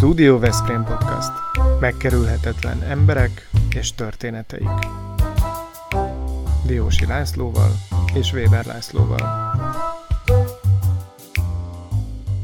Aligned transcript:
Studio 0.00 0.38
Veszprém 0.38 0.84
Podcast. 0.84 1.30
Megkerülhetetlen 1.80 2.82
emberek 2.82 3.48
és 3.74 3.94
történeteik. 3.94 4.68
Diósi 6.66 7.06
Lászlóval 7.06 7.70
és 8.14 8.32
Weber 8.32 8.64
Lászlóval. 8.64 9.54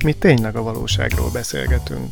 Mi 0.04 0.12
tényleg 0.12 0.56
a 0.56 0.62
valóságról 0.62 1.30
beszélgetünk. 1.30 2.08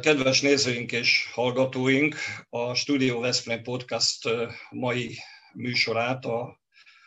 Kedves 0.00 0.40
nézőink 0.40 0.92
és 0.92 1.30
hallgatóink, 1.32 2.16
a 2.48 2.74
Studio 2.74 3.20
Veszprém 3.20 3.62
Podcast 3.62 4.28
mai 4.70 5.18
műsorát 5.54 6.24
a 6.24 6.62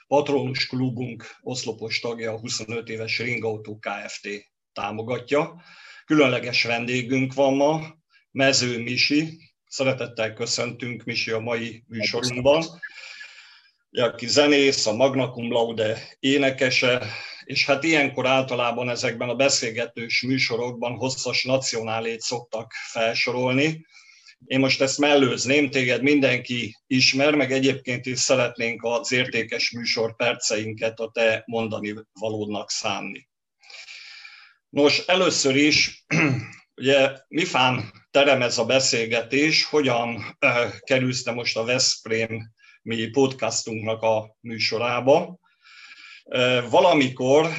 Patronus 0.08 0.68
Klubunk 0.68 1.38
oszlopos 1.42 2.00
tagja, 2.00 2.32
a 2.32 2.40
25 2.40 2.90
éves 2.90 3.20
Ringautó 3.20 3.80
Kft. 3.80 4.52
támogatja. 4.74 5.62
Különleges 6.06 6.64
vendégünk 6.64 7.34
van 7.34 7.54
ma, 7.54 7.82
Mező 8.32 8.82
Misi. 8.82 9.38
Szeretettel 9.68 10.34
köszöntünk 10.34 11.04
Misi 11.04 11.32
a 11.32 11.40
mai 11.40 11.84
műsorunkban. 11.88 12.64
Aki 13.92 14.28
zenész, 14.28 14.86
a 14.86 14.96
Magna 14.96 15.34
Laude 15.36 15.98
énekese, 16.20 17.08
és 17.44 17.66
hát 17.66 17.84
ilyenkor 17.84 18.28
általában 18.28 18.90
ezekben 18.90 19.30
a 19.30 19.36
beszélgetős 19.36 20.22
műsorokban 20.22 20.96
hosszas 20.96 21.44
nacionálét 21.44 22.22
szoktak 22.22 22.72
felsorolni. 22.92 23.86
Én 24.46 24.60
most 24.60 24.82
ezt 24.82 24.98
mellőzném, 24.98 25.70
téged 25.70 26.02
mindenki 26.02 26.78
ismer, 26.88 27.36
meg 27.36 27.52
egyébként 27.52 28.06
is 28.06 28.20
szeretnénk 28.20 28.84
az 28.84 29.12
értékes 29.12 29.72
műsor 29.72 30.16
perceinket 30.16 31.00
a 31.00 31.12
te 31.14 31.44
mondani 31.46 31.94
valódnak 32.14 32.70
szánni. 32.70 33.28
Nos, 34.70 35.00
először 35.00 35.56
is, 35.56 36.06
ugye 36.82 37.18
mifán 37.28 37.92
terem 38.12 38.42
ez 38.42 38.58
a 38.58 38.66
beszélgetés, 38.66 39.64
hogyan 39.64 40.38
kerülsz 40.80 41.24
te 41.24 41.32
most 41.32 41.58
a 41.58 41.64
Veszprém 41.64 42.52
mi 42.82 43.10
podcastunknak 43.10 44.02
a 44.02 44.38
műsorába. 44.40 45.40
Valamikor, 46.70 47.50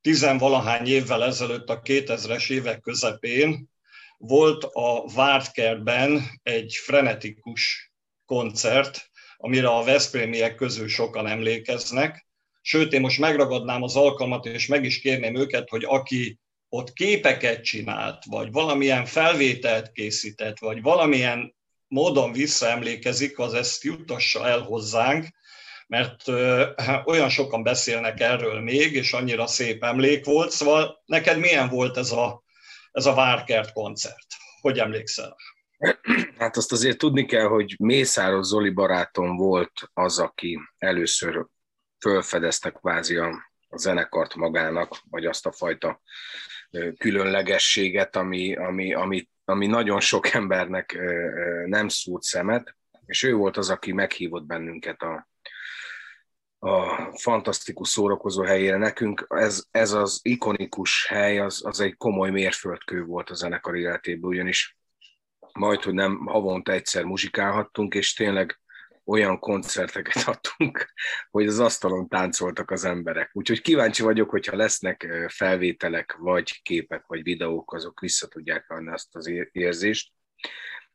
tizenvalahány 0.00 0.86
évvel 0.86 1.24
ezelőtt 1.24 1.68
a 1.68 1.80
2000-es 1.80 2.50
évek 2.50 2.80
közepén 2.80 3.72
volt 4.18 4.64
a 4.64 5.04
Vártkertben 5.14 6.22
egy 6.42 6.74
frenetikus 6.74 7.92
koncert, 8.26 9.10
amire 9.36 9.68
a 9.68 9.84
Veszprémiek 9.84 10.54
közül 10.54 10.88
sokan 10.88 11.26
emlékeznek. 11.26 12.26
Sőt, 12.60 12.92
én 12.92 13.00
most 13.00 13.18
megragadnám 13.18 13.82
az 13.82 13.96
alkalmat, 13.96 14.46
és 14.46 14.66
meg 14.66 14.84
is 14.84 15.00
kérném 15.00 15.36
őket, 15.36 15.68
hogy 15.68 15.84
aki 15.84 16.38
ott 16.68 16.92
képeket 16.92 17.64
csinált, 17.64 18.24
vagy 18.24 18.52
valamilyen 18.52 19.04
felvételt 19.04 19.92
készített, 19.92 20.58
vagy 20.58 20.82
valamilyen 20.82 21.54
módon 21.88 22.32
visszaemlékezik, 22.32 23.38
az 23.38 23.54
ezt 23.54 23.82
jutassa 23.82 24.46
el 24.46 24.60
hozzánk, 24.60 25.26
mert 25.86 26.28
olyan 27.12 27.28
sokan 27.28 27.62
beszélnek 27.62 28.20
erről 28.20 28.60
még, 28.60 28.92
és 28.92 29.12
annyira 29.12 29.46
szép 29.46 29.84
emlék 29.84 30.24
volt. 30.24 30.50
Szóval 30.50 31.02
neked 31.04 31.38
milyen 31.38 31.68
volt 31.68 31.96
ez 31.96 32.10
a, 32.10 32.43
ez 32.94 33.06
a 33.06 33.14
Várkert 33.14 33.72
koncert? 33.72 34.26
Hogy 34.60 34.78
emlékszel? 34.78 35.36
Hát 36.38 36.56
azt 36.56 36.72
azért 36.72 36.98
tudni 36.98 37.24
kell, 37.24 37.46
hogy 37.46 37.74
Mészáros 37.78 38.46
Zoli 38.46 38.70
barátom 38.70 39.36
volt 39.36 39.90
az, 39.92 40.18
aki 40.18 40.58
először 40.78 41.46
fölfedezte 41.98 42.70
kvázi 42.70 43.16
a, 43.16 43.52
zenekart 43.76 44.34
magának, 44.34 45.00
vagy 45.10 45.26
azt 45.26 45.46
a 45.46 45.52
fajta 45.52 46.00
különlegességet, 46.98 48.16
ami, 48.16 48.56
ami, 48.56 48.94
ami, 48.94 49.28
ami 49.44 49.66
nagyon 49.66 50.00
sok 50.00 50.32
embernek 50.32 50.98
nem 51.66 51.88
szúrt 51.88 52.22
szemet, 52.22 52.76
és 53.06 53.22
ő 53.22 53.34
volt 53.34 53.56
az, 53.56 53.70
aki 53.70 53.92
meghívott 53.92 54.44
bennünket 54.44 55.02
a, 55.02 55.28
a 56.64 57.10
fantasztikus 57.14 57.88
szórakozó 57.88 58.42
helyére. 58.42 58.76
Nekünk 58.76 59.26
ez, 59.28 59.64
ez 59.70 59.92
az 59.92 60.20
ikonikus 60.22 61.06
hely, 61.06 61.38
az, 61.38 61.62
az 61.64 61.80
egy 61.80 61.96
komoly 61.96 62.30
mérföldkő 62.30 63.04
volt 63.04 63.30
a 63.30 63.34
zenekar 63.34 63.76
életében, 63.76 64.30
ugyanis 64.30 64.76
majd, 65.52 65.82
hogy 65.82 65.94
nem 65.94 66.26
havonta 66.26 66.72
egyszer 66.72 67.04
muzsikálhattunk, 67.04 67.94
és 67.94 68.14
tényleg 68.14 68.60
olyan 69.04 69.38
koncerteket 69.38 70.22
adtunk, 70.28 70.92
hogy 71.30 71.46
az 71.46 71.58
asztalon 71.58 72.08
táncoltak 72.08 72.70
az 72.70 72.84
emberek. 72.84 73.30
Úgyhogy 73.32 73.60
kíváncsi 73.60 74.02
vagyok, 74.02 74.30
hogyha 74.30 74.56
lesznek 74.56 75.26
felvételek, 75.28 76.16
vagy 76.18 76.62
képek, 76.62 77.04
vagy 77.06 77.22
videók, 77.22 77.72
azok 77.72 78.00
vissza 78.00 78.28
tudják 78.28 78.70
adni 78.70 78.90
azt 78.90 79.16
az 79.16 79.30
érzést. 79.52 80.12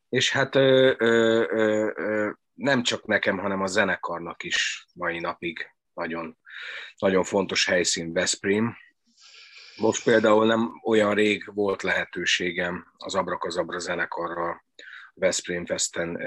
És 0.09 0.31
hát 0.31 0.55
ö, 0.55 0.93
ö, 0.97 1.45
ö, 1.95 2.31
nem 2.59 2.83
csak 2.83 3.05
nekem, 3.05 3.37
hanem 3.37 3.61
a 3.61 3.67
zenekarnak 3.67 4.43
is 4.43 4.87
mai 4.93 5.19
napig 5.19 5.71
nagyon, 5.93 6.37
nagyon 6.97 7.23
fontos 7.23 7.65
helyszín 7.65 8.13
Veszprém. 8.13 8.77
Most 9.77 10.03
például 10.03 10.45
nem 10.45 10.81
olyan 10.85 11.13
rég 11.13 11.53
volt 11.53 11.81
lehetőségem 11.81 12.93
az 12.97 13.15
Abrakazabra 13.15 13.79
zenekarral 13.79 14.65
Veszprém 15.13 15.65
Festen 15.65 16.19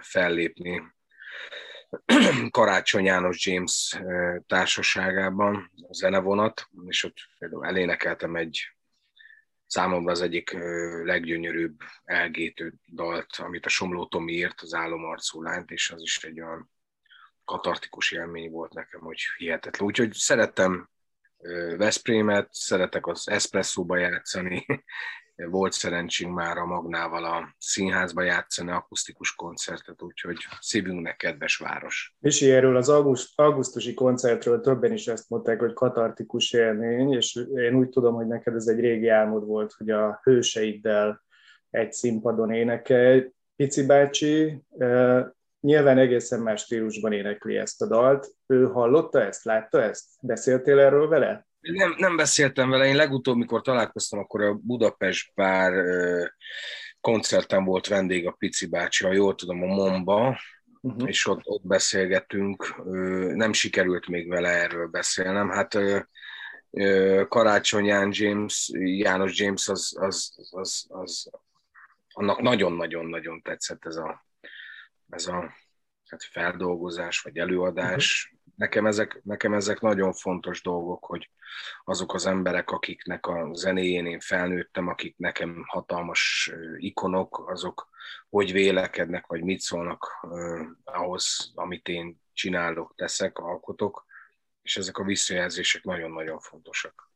fellépni 0.00 0.82
Karácsony 2.50 3.04
János 3.04 3.46
James 3.46 4.00
társaságában, 4.46 5.70
a 5.88 5.94
zenevonat, 5.94 6.68
és 6.86 7.04
ott 7.04 7.16
például 7.38 7.66
elénekeltem 7.66 8.36
egy 8.36 8.74
számomra 9.70 10.10
az 10.10 10.20
egyik 10.20 10.52
leggyönyörűbb 11.04 11.80
elgétő 12.04 12.74
dalt, 12.86 13.36
amit 13.36 13.66
a 13.66 13.68
Somló 13.68 14.06
Tomi 14.06 14.32
írt, 14.32 14.60
az 14.60 14.74
Álomarcú 14.74 15.42
lányt, 15.42 15.70
és 15.70 15.90
az 15.90 16.02
is 16.02 16.24
egy 16.24 16.40
olyan 16.40 16.70
katartikus 17.44 18.12
élmény 18.12 18.50
volt 18.50 18.72
nekem, 18.72 19.00
hogy 19.00 19.20
hihetetlen. 19.36 19.86
Úgyhogy 19.88 20.12
szerettem 20.12 20.90
Veszprémet, 21.76 22.48
szeretek 22.52 23.06
az 23.06 23.28
Espresszóba 23.28 23.96
játszani, 23.96 24.66
volt 25.48 25.72
szerencsénk 25.72 26.34
már 26.34 26.56
a 26.56 26.66
Magnával 26.66 27.24
a 27.24 27.54
színházba 27.58 28.22
játszani 28.22 28.70
akusztikus 28.70 29.34
koncertet, 29.34 30.02
úgyhogy 30.02 30.36
szívünknek 30.60 31.16
kedves 31.16 31.56
város. 31.56 32.16
Misi, 32.18 32.50
erről 32.50 32.76
az 32.76 32.88
auguszt, 32.88 33.40
augusztusi 33.40 33.94
koncertről 33.94 34.60
többen 34.60 34.92
is 34.92 35.06
ezt 35.06 35.28
mondták, 35.28 35.60
hogy 35.60 35.72
katartikus 35.72 36.52
élmény, 36.52 37.12
és 37.12 37.46
én 37.54 37.74
úgy 37.74 37.88
tudom, 37.88 38.14
hogy 38.14 38.26
neked 38.26 38.54
ez 38.54 38.66
egy 38.66 38.80
régi 38.80 39.08
álmod 39.08 39.46
volt, 39.46 39.72
hogy 39.72 39.90
a 39.90 40.20
hőseiddel 40.22 41.22
egy 41.70 41.92
színpadon 41.92 42.52
énekelj. 42.52 43.32
Pici 43.56 43.86
bácsi 43.86 44.62
nyilván 45.60 45.98
egészen 45.98 46.40
más 46.40 46.60
stílusban 46.60 47.12
énekli 47.12 47.56
ezt 47.56 47.82
a 47.82 47.86
dalt. 47.86 48.28
Ő 48.46 48.64
hallotta 48.64 49.22
ezt, 49.22 49.44
látta 49.44 49.82
ezt? 49.82 50.06
Beszéltél 50.20 50.78
erről 50.78 51.08
vele? 51.08 51.48
Nem, 51.60 51.94
nem 51.96 52.16
beszéltem 52.16 52.70
vele, 52.70 52.86
én 52.86 52.96
legutóbb, 52.96 53.36
mikor 53.36 53.62
találkoztam, 53.62 54.18
akkor 54.18 54.42
a 54.42 54.54
Budapest 54.54 55.32
bár 55.34 55.72
koncerten 57.00 57.64
volt 57.64 57.86
vendég 57.86 58.26
a 58.26 58.30
Pici 58.38 58.66
bácsi, 58.66 59.04
ha 59.04 59.12
jól 59.12 59.34
tudom, 59.34 59.62
a 59.62 59.66
Momba, 59.66 60.40
uh-huh. 60.80 61.08
és 61.08 61.26
ott, 61.26 61.40
ott 61.44 61.66
beszélgetünk. 61.66 62.82
Nem 63.34 63.52
sikerült 63.52 64.08
még 64.08 64.28
vele 64.28 64.48
erről 64.48 64.86
beszélnem. 64.86 65.48
Hát 65.48 65.78
Karácsony 67.28 67.84
Ján 67.84 68.10
James, 68.12 68.70
János 68.74 69.38
James, 69.38 69.68
az, 69.68 69.96
az, 70.00 70.34
az, 70.50 70.86
az 70.88 71.30
annak 72.12 72.40
nagyon-nagyon-nagyon 72.40 73.42
tetszett 73.42 73.84
ez 73.84 73.96
a, 73.96 74.26
ez 75.08 75.26
a 75.26 75.54
hát 76.06 76.24
feldolgozás 76.24 77.20
vagy 77.20 77.38
előadás. 77.38 78.34
Uh-huh 78.60 78.60
nekem 78.60 78.86
ezek, 78.86 79.20
nekem 79.24 79.52
ezek 79.52 79.80
nagyon 79.80 80.12
fontos 80.12 80.62
dolgok, 80.62 81.04
hogy 81.04 81.30
azok 81.84 82.14
az 82.14 82.26
emberek, 82.26 82.70
akiknek 82.70 83.26
a 83.26 83.50
zenéjén 83.52 84.06
én 84.06 84.20
felnőttem, 84.20 84.88
akik 84.88 85.16
nekem 85.16 85.64
hatalmas 85.66 86.52
ikonok, 86.76 87.50
azok 87.50 87.88
hogy 88.28 88.52
vélekednek, 88.52 89.26
vagy 89.26 89.42
mit 89.42 89.60
szólnak 89.60 90.26
ahhoz, 90.84 91.52
amit 91.54 91.88
én 91.88 92.20
csinálok, 92.32 92.94
teszek, 92.96 93.38
alkotok, 93.38 94.06
és 94.62 94.76
ezek 94.76 94.98
a 94.98 95.04
visszajelzések 95.04 95.84
nagyon-nagyon 95.84 96.38
fontosak. 96.38 97.10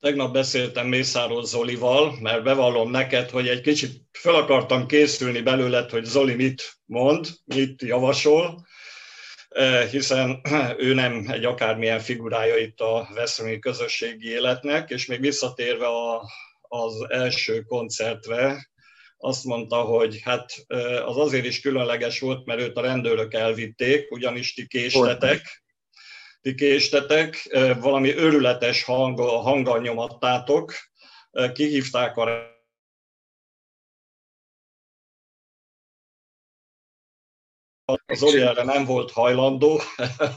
Tegnap 0.00 0.32
beszéltem 0.32 0.86
Mészáros 0.86 1.44
Zolival, 1.44 2.20
mert 2.20 2.42
bevallom 2.42 2.90
neked, 2.90 3.30
hogy 3.30 3.48
egy 3.48 3.60
kicsit 3.60 4.02
fel 4.12 4.34
akartam 4.34 4.86
készülni 4.86 5.42
belőled, 5.42 5.90
hogy 5.90 6.04
Zoli 6.04 6.34
mit 6.34 6.62
mond, 6.84 7.28
mit 7.44 7.82
javasol, 7.82 8.66
hiszen 9.90 10.40
ő 10.78 10.94
nem 10.94 11.26
egy 11.28 11.44
akármilyen 11.44 12.00
figurája 12.00 12.56
itt 12.56 12.80
a 12.80 13.08
Veszprémi 13.14 13.58
közösségi 13.58 14.28
életnek, 14.28 14.90
és 14.90 15.06
még 15.06 15.20
visszatérve 15.20 15.86
a, 15.86 16.22
az 16.60 17.06
első 17.08 17.60
koncertre, 17.60 18.68
azt 19.16 19.44
mondta, 19.44 19.76
hogy 19.76 20.20
hát 20.22 20.52
az 21.04 21.16
azért 21.16 21.44
is 21.44 21.60
különleges 21.60 22.20
volt, 22.20 22.46
mert 22.46 22.60
őt 22.60 22.76
a 22.76 22.80
rendőrök 22.80 23.34
elvitték, 23.34 24.10
ugyanis 24.10 24.54
ti 24.54 24.66
késtetek, 24.66 25.64
ti 26.40 26.54
késtetek, 26.54 27.56
valami 27.80 28.14
örületes 28.14 28.82
hang, 28.82 29.20
hanggal 29.20 29.80
nyomattátok, 29.80 30.74
kihívták 31.52 32.16
a 32.16 32.53
Zoli 38.14 38.40
erre 38.40 38.62
nem 38.62 38.84
volt 38.84 39.10
hajlandó, 39.10 39.80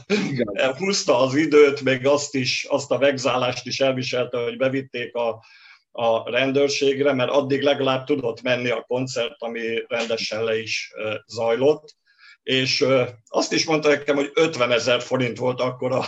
húzta 0.78 1.18
az 1.18 1.34
időt, 1.34 1.80
meg 1.80 2.06
azt 2.06 2.34
is, 2.34 2.64
azt 2.64 2.90
a 2.90 2.98
vegzálást 2.98 3.66
is 3.66 3.80
elviselte, 3.80 4.38
hogy 4.38 4.56
bevitték 4.56 5.14
a, 5.14 5.44
a 5.90 6.30
rendőrségre, 6.30 7.12
mert 7.12 7.30
addig 7.30 7.62
legalább 7.62 8.04
tudott 8.04 8.42
menni 8.42 8.70
a 8.70 8.82
koncert, 8.82 9.34
ami 9.38 9.84
rendesen 9.86 10.44
le 10.44 10.58
is 10.58 10.92
zajlott. 11.26 11.96
És 12.42 12.84
azt 13.26 13.52
is 13.52 13.64
mondta 13.64 13.88
nekem, 13.88 14.16
hogy 14.16 14.30
50 14.34 14.72
ezer 14.72 15.02
forint 15.02 15.38
volt 15.38 15.60
akkor 15.60 15.92
a, 15.92 16.04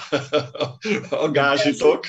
a 1.25 1.31
gázsitok. 1.31 2.07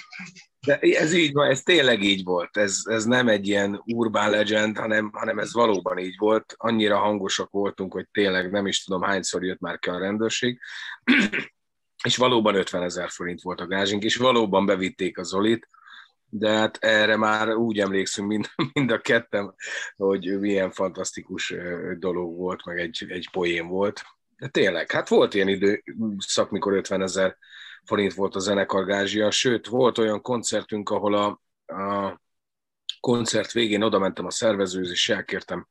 De 0.65 0.79
ez 0.79 1.13
így 1.13 1.33
van, 1.33 1.49
ez 1.49 1.61
tényleg 1.61 2.03
így 2.03 2.23
volt. 2.23 2.57
Ez, 2.57 2.81
ez 2.83 3.03
nem 3.03 3.27
egy 3.27 3.47
ilyen 3.47 3.81
urban 3.85 4.29
legend, 4.29 4.77
hanem, 4.77 5.09
hanem 5.13 5.39
ez 5.39 5.53
valóban 5.53 5.97
így 5.97 6.15
volt. 6.17 6.53
Annyira 6.57 6.97
hangosak 6.97 7.49
voltunk, 7.49 7.93
hogy 7.93 8.07
tényleg 8.11 8.51
nem 8.51 8.67
is 8.67 8.83
tudom 8.83 9.01
hányszor 9.01 9.43
jött 9.43 9.59
már 9.59 9.79
ki 9.79 9.89
a 9.89 9.99
rendőrség. 9.99 10.59
és 12.03 12.17
valóban 12.17 12.55
50 12.55 12.83
ezer 12.83 13.09
forint 13.09 13.41
volt 13.41 13.59
a 13.59 13.67
gázsink, 13.67 14.03
és 14.03 14.15
valóban 14.15 14.65
bevitték 14.65 15.17
a 15.17 15.23
Zolit, 15.23 15.69
de 16.29 16.49
hát 16.49 16.77
erre 16.77 17.15
már 17.15 17.55
úgy 17.55 17.79
emlékszünk 17.79 18.27
mind, 18.27 18.49
mind 18.73 18.91
a 18.91 19.01
kettem, 19.01 19.53
hogy 19.95 20.39
milyen 20.39 20.71
fantasztikus 20.71 21.53
dolog 21.97 22.37
volt, 22.37 22.65
meg 22.65 22.79
egy, 22.79 23.05
egy 23.07 23.29
poén 23.31 23.67
volt. 23.67 24.01
De 24.37 24.47
tényleg, 24.47 24.91
hát 24.91 25.07
volt 25.07 25.33
ilyen 25.33 25.47
időszak, 25.47 26.49
mikor 26.49 26.73
50 26.73 27.01
ezer 27.01 27.37
forint 27.85 28.13
volt 28.13 28.35
a 28.35 28.39
zenekar 28.39 28.85
gázsia, 28.85 29.31
sőt, 29.31 29.67
volt 29.67 29.97
olyan 29.97 30.21
koncertünk, 30.21 30.89
ahol 30.89 31.13
a, 31.13 31.41
a 31.73 32.21
koncert 32.99 33.51
végén 33.51 33.81
oda 33.81 33.99
mentem 33.99 34.25
a 34.25 34.31
szervezőhöz, 34.31 34.89
és 34.89 35.09
elkértem 35.09 35.67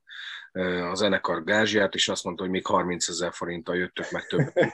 a 0.91 0.95
zenekar 0.95 1.45
gázsiát, 1.45 1.95
és 1.95 2.09
azt 2.09 2.25
mondta, 2.25 2.43
hogy 2.43 2.53
még 2.53 2.67
30 2.67 3.09
ezer 3.09 3.33
forinttal 3.33 3.77
jöttök, 3.77 4.11
meg 4.11 4.27
többet 4.27 4.73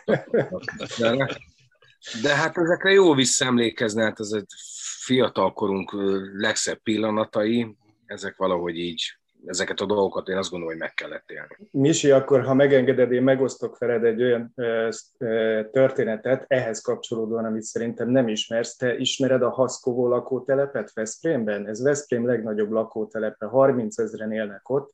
De 2.22 2.34
hát 2.34 2.56
ezekre 2.56 2.90
jó 2.90 3.14
visszaemlékezni, 3.14 4.02
hát 4.02 4.20
ez 4.20 4.30
egy 4.30 4.52
fiatalkorunk 5.00 5.92
legszebb 6.32 6.82
pillanatai, 6.82 7.76
ezek 8.06 8.36
valahogy 8.36 8.78
így 8.78 9.18
ezeket 9.46 9.80
a 9.80 9.86
dolgokat 9.86 10.28
én 10.28 10.36
azt 10.36 10.50
gondolom, 10.50 10.74
hogy 10.74 10.82
meg 10.82 10.94
kellett 10.94 11.30
élni. 11.30 11.68
Misi, 11.70 12.10
akkor 12.10 12.44
ha 12.44 12.54
megengeded, 12.54 13.12
én 13.12 13.22
megosztok 13.22 13.78
veled 13.78 14.04
egy 14.04 14.22
olyan 14.22 14.52
ö, 14.54 14.88
ö, 15.18 15.60
történetet 15.72 16.44
ehhez 16.48 16.80
kapcsolódóan, 16.80 17.44
amit 17.44 17.62
szerintem 17.62 18.08
nem 18.08 18.28
ismersz. 18.28 18.76
Te 18.76 18.96
ismered 18.96 19.42
a 19.42 19.50
Haszkovó 19.50 20.08
lakótelepet 20.08 20.92
Veszprémben? 20.92 21.68
Ez 21.68 21.82
Veszprém 21.82 22.26
legnagyobb 22.26 22.70
lakótelepe, 22.70 23.46
30 23.46 23.98
ezeren 23.98 24.32
élnek 24.32 24.68
ott. 24.68 24.92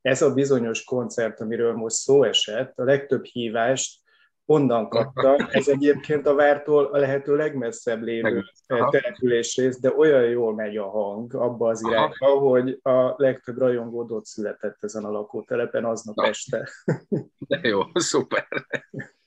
Ez 0.00 0.22
a 0.22 0.34
bizonyos 0.34 0.84
koncert, 0.84 1.40
amiről 1.40 1.74
most 1.74 1.96
szó 1.96 2.22
esett, 2.22 2.78
a 2.78 2.84
legtöbb 2.84 3.24
hívást 3.24 4.01
onnan 4.46 4.88
kapta. 4.88 5.36
Ez 5.50 5.68
egyébként 5.68 6.26
a 6.26 6.34
vártól 6.34 6.84
a 6.84 6.98
lehető 6.98 7.36
legmesszebb 7.36 8.02
lévő 8.02 8.44
településrész, 8.66 9.80
de 9.80 9.92
olyan 9.96 10.24
jól 10.24 10.54
megy 10.54 10.76
a 10.76 10.88
hang 10.88 11.34
abba 11.34 11.68
az 11.68 11.86
irányba, 11.86 12.26
hogy 12.26 12.78
a 12.82 13.14
legtöbb 13.16 13.58
rajongó 13.58 14.06
ott 14.08 14.24
született 14.24 14.76
ezen 14.80 15.04
a 15.04 15.10
lakótelepen 15.10 15.84
aznap 15.84 16.16
Na. 16.16 16.26
este. 16.26 16.68
De 17.48 17.60
jó, 17.62 17.82
szuper. 17.94 18.46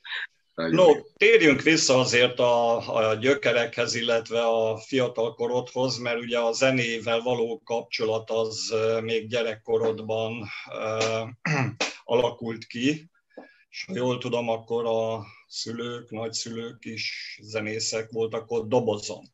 No, 0.56 0.84
térjünk 1.16 1.62
vissza 1.62 1.98
azért 1.98 2.38
a, 2.38 2.76
a 2.96 3.14
gyökerekhez, 3.14 3.94
illetve 3.94 4.46
a 4.46 4.76
fiatalkorodhoz, 4.76 5.98
mert 5.98 6.20
ugye 6.20 6.38
a 6.38 6.52
zenével 6.52 7.20
való 7.20 7.62
kapcsolat 7.64 8.30
az 8.30 8.74
még 9.02 9.28
gyerekkorodban 9.28 10.32
uh, 10.32 11.28
alakult 12.04 12.64
ki 12.64 13.10
és 13.76 13.84
ha 13.84 13.94
jól 13.94 14.18
tudom, 14.18 14.48
akkor 14.48 14.84
a 14.86 15.26
szülők, 15.46 16.10
nagyszülők 16.10 16.84
is 16.84 17.38
zenészek 17.42 18.10
voltak 18.10 18.50
ott 18.50 18.68
dobozon. 18.68 19.24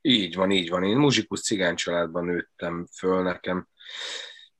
Így 0.00 0.34
van, 0.34 0.50
így 0.50 0.68
van. 0.68 0.84
Én 0.84 0.96
muzsikus 0.96 1.40
cigány 1.40 1.74
családban 1.74 2.24
nőttem 2.24 2.86
föl 2.96 3.22
nekem. 3.22 3.68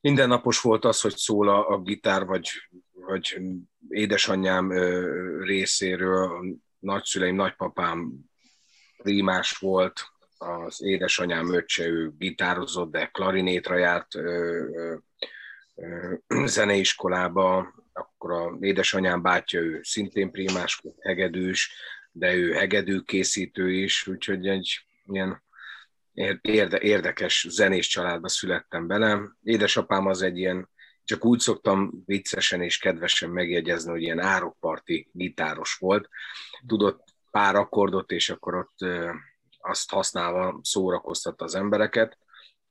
Mindennapos 0.01 0.59
volt 0.61 0.85
az, 0.85 1.01
hogy 1.01 1.15
szól 1.15 1.49
a, 1.49 1.69
a 1.69 1.81
gitár, 1.81 2.25
vagy, 2.25 2.49
vagy 2.91 3.37
édesanyám 3.89 4.71
ö, 4.71 5.43
részéről, 5.43 6.55
nagyszüleim, 6.79 7.35
nagypapám 7.35 8.13
rímás 8.97 9.57
volt, 9.57 10.13
az 10.37 10.83
édesanyám 10.83 11.53
öccse, 11.53 11.87
ő 11.87 12.13
gitározott, 12.17 12.91
de 12.91 13.05
klarinétra 13.05 13.77
járt 13.77 14.15
ö, 14.15 14.21
ö, 14.73 14.95
ö, 15.75 16.45
zeneiskolába, 16.45 17.73
akkor 17.95 18.31
a 18.31 18.57
édesanyám 18.59 19.21
bátyja, 19.21 19.59
ő 19.59 19.79
szintén 19.83 20.31
primás, 20.31 20.81
hegedűs, 21.01 21.71
de 22.11 22.33
ő 22.33 22.53
hegedűkészítő 22.53 23.71
is, 23.71 24.07
úgyhogy 24.07 24.47
egy 24.47 24.85
ilyen 25.05 25.43
érde, 26.41 26.79
érdekes 26.79 27.45
zenés 27.49 27.87
családba 27.87 28.27
születtem 28.27 28.87
bele. 28.87 29.21
Édesapám 29.43 30.05
az 30.05 30.21
egy 30.21 30.37
ilyen, 30.37 30.69
csak 31.03 31.25
úgy 31.25 31.39
szoktam 31.39 32.03
viccesen 32.05 32.61
és 32.61 32.77
kedvesen 32.77 33.29
megjegyezni, 33.29 33.91
hogy 33.91 34.01
ilyen 34.01 34.19
árokparti 34.19 35.09
gitáros 35.11 35.73
volt. 35.73 36.09
Tudott 36.67 37.03
pár 37.31 37.55
akkordot, 37.55 38.11
és 38.11 38.29
akkor 38.29 38.55
ott 38.55 38.77
azt 39.57 39.91
használva 39.91 40.59
szórakoztatta 40.63 41.43
az 41.43 41.55
embereket, 41.55 42.17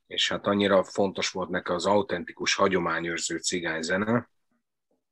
és 0.07 0.29
hát 0.29 0.47
annyira 0.47 0.85
fontos 0.85 1.31
volt 1.31 1.49
neki 1.49 1.73
az 1.73 1.87
autentikus, 1.87 2.55
hagyományőrző 2.55 3.39
cigányzene, 3.39 4.29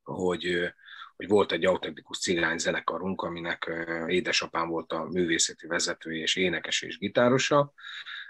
hogy, 0.03 0.73
hogy 1.17 1.29
volt 1.29 1.53
egy 1.53 1.65
autentikus 1.65 2.19
cigány 2.19 2.59
zenekarunk, 2.59 3.23
aminek 3.23 3.71
édesapám 4.07 4.69
volt 4.69 4.93
a 4.93 5.05
művészeti 5.05 5.67
vezetője 5.67 6.23
és 6.23 6.37
énekes 6.37 6.83
és 6.83 6.99
gitárosa. 6.99 7.73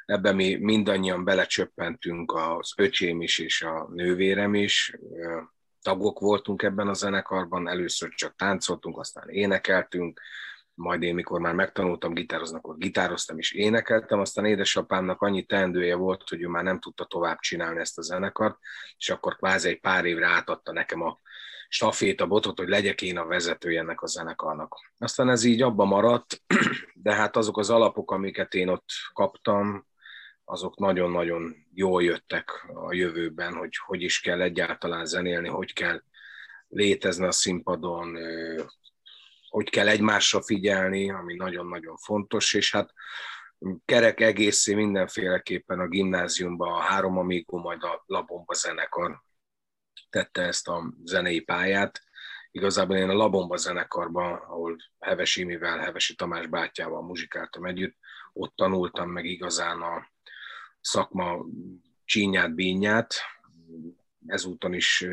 Ebben 0.07 0.35
mi 0.35 0.55
mindannyian 0.55 1.25
belecsöppentünk, 1.25 2.33
az 2.33 2.73
öcsém 2.77 3.23
is 3.23 3.39
és 3.39 3.63
a 3.63 3.89
nővérem 3.93 4.55
is, 4.55 4.97
tagok 5.83 6.19
voltunk 6.19 6.63
ebben 6.63 6.89
a 6.89 6.93
zenekarban, 6.93 7.69
először 7.69 8.09
csak 8.15 8.37
táncoltunk, 8.37 8.99
aztán 8.99 9.29
énekeltünk, 9.29 10.21
majd 10.75 11.03
én, 11.03 11.15
mikor 11.15 11.41
már 11.41 11.55
megtanultam 11.55 12.15
gitározni, 12.15 12.57
akkor 12.57 12.77
gitároztam 12.77 13.39
és 13.39 13.53
énekeltem, 13.53 14.21
aztán 14.21 14.45
édesapámnak 14.45 15.23
annyi 15.23 15.43
teendője 15.43 15.95
volt, 15.95 16.29
hogy 16.29 16.43
ő 16.43 16.47
már 16.47 16.65
nem 16.65 16.79
tudta 16.79 17.05
tovább 17.05 17.39
csinálni 17.39 17.81
ezt 17.81 17.99
a 17.99 18.03
zenekart, 18.03 18.59
és 18.97 19.11
akkor 19.11 19.37
kvázi 19.37 19.69
egy 19.69 19.81
pár 19.81 20.05
évre 20.05 20.27
átadta 20.27 20.73
nekem 20.73 21.03
a 21.03 21.21
botot, 22.27 22.59
hogy 22.59 22.69
legyek 22.69 23.03
én 23.03 23.19
a 23.19 23.27
vezetője 23.27 23.81
ennek 23.81 24.03
a 24.03 24.07
zenekarnak. 24.07 24.93
Aztán 24.99 25.29
ez 25.29 25.45
így 25.45 25.63
abba 25.63 25.85
maradt, 25.85 26.43
de 26.95 27.15
hát 27.15 27.37
azok 27.37 27.59
az 27.59 27.71
alapok, 27.71 28.11
amiket 28.11 28.55
én 28.55 28.69
ott 28.69 28.89
kaptam, 29.13 29.87
azok 30.45 30.79
nagyon-nagyon 30.79 31.67
jól 31.75 32.03
jöttek 32.03 32.67
a 32.75 32.95
jövőben, 32.95 33.55
hogy 33.55 33.77
hogy 33.77 34.03
is 34.03 34.21
kell 34.21 34.41
egyáltalán 34.41 35.05
zenélni, 35.05 35.49
hogy 35.49 35.73
kell 35.73 36.03
létezni 36.69 37.27
a 37.27 37.33
színpadon, 37.33 38.19
hogy 39.49 39.71
kell 39.71 39.89
egymásra 39.89 40.43
figyelni, 40.43 41.11
ami 41.11 41.35
nagyon-nagyon 41.35 41.97
fontos, 41.97 42.55
és 42.55 42.71
hát 42.73 42.93
kerek 43.85 44.21
egészé 44.21 44.75
mindenféleképpen 44.75 45.81
a 45.81 45.89
gimnáziumban 45.89 46.73
a 46.73 46.81
három 46.81 47.19
amígó, 47.19 47.59
majd 47.59 47.83
a 47.83 48.03
labomba 48.07 48.55
zenekar 48.55 49.23
tette 50.13 50.43
ezt 50.43 50.69
a 50.69 50.93
zenei 51.05 51.41
pályát. 51.41 52.01
Igazából 52.51 52.97
én 52.97 53.09
a 53.09 53.15
Labomba 53.15 53.57
zenekarban, 53.57 54.33
ahol 54.33 54.77
Hevesi 54.99 55.41
Imivel, 55.41 55.79
Hevesi 55.79 56.15
Tamás 56.15 56.47
bátyával 56.47 57.03
muzsikáltam 57.03 57.65
együtt, 57.65 57.97
ott 58.33 58.57
tanultam 58.57 59.11
meg 59.11 59.25
igazán 59.25 59.81
a 59.81 60.07
szakma 60.81 61.45
csínyát, 62.05 62.55
bínyát. 62.55 63.15
Ezúton 64.27 64.73
is 64.75 65.07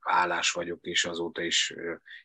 állás 0.00 0.50
vagyok, 0.52 0.84
és 0.86 1.04
azóta 1.04 1.42
is 1.42 1.74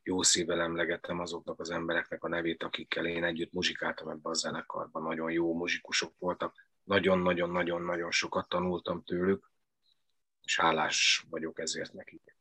jó 0.03 0.22
szívvel 0.22 0.62
emlegettem 0.62 1.20
azoknak 1.20 1.60
az 1.60 1.70
embereknek 1.70 2.24
a 2.24 2.27
nevét, 2.29 2.63
akikkel 2.63 3.05
én 3.05 3.24
együtt 3.24 3.53
muzsikáltam 3.53 4.10
ebbe 4.10 4.29
a 4.29 4.34
zenekarban. 4.34 5.03
Nagyon 5.03 5.31
jó 5.31 5.53
muzsikusok 5.53 6.13
voltak, 6.20 6.67
nagyon-nagyon-nagyon-nagyon 6.84 8.12
sokat 8.12 8.50
tanultam 8.50 9.03
tőlük, 9.03 9.50
és 10.51 10.60
hálás 10.60 11.25
vagyok 11.29 11.60
ezért 11.60 11.93
nekik. 11.93 12.36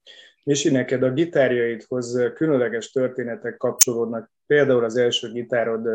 Misi, 0.44 0.70
neked 0.70 1.02
a 1.02 1.12
gitárjaidhoz 1.12 2.30
különleges 2.34 2.90
történetek 2.90 3.56
kapcsolódnak, 3.56 4.30
például 4.46 4.84
az 4.84 4.96
első 4.96 5.32
gitárod 5.32 5.88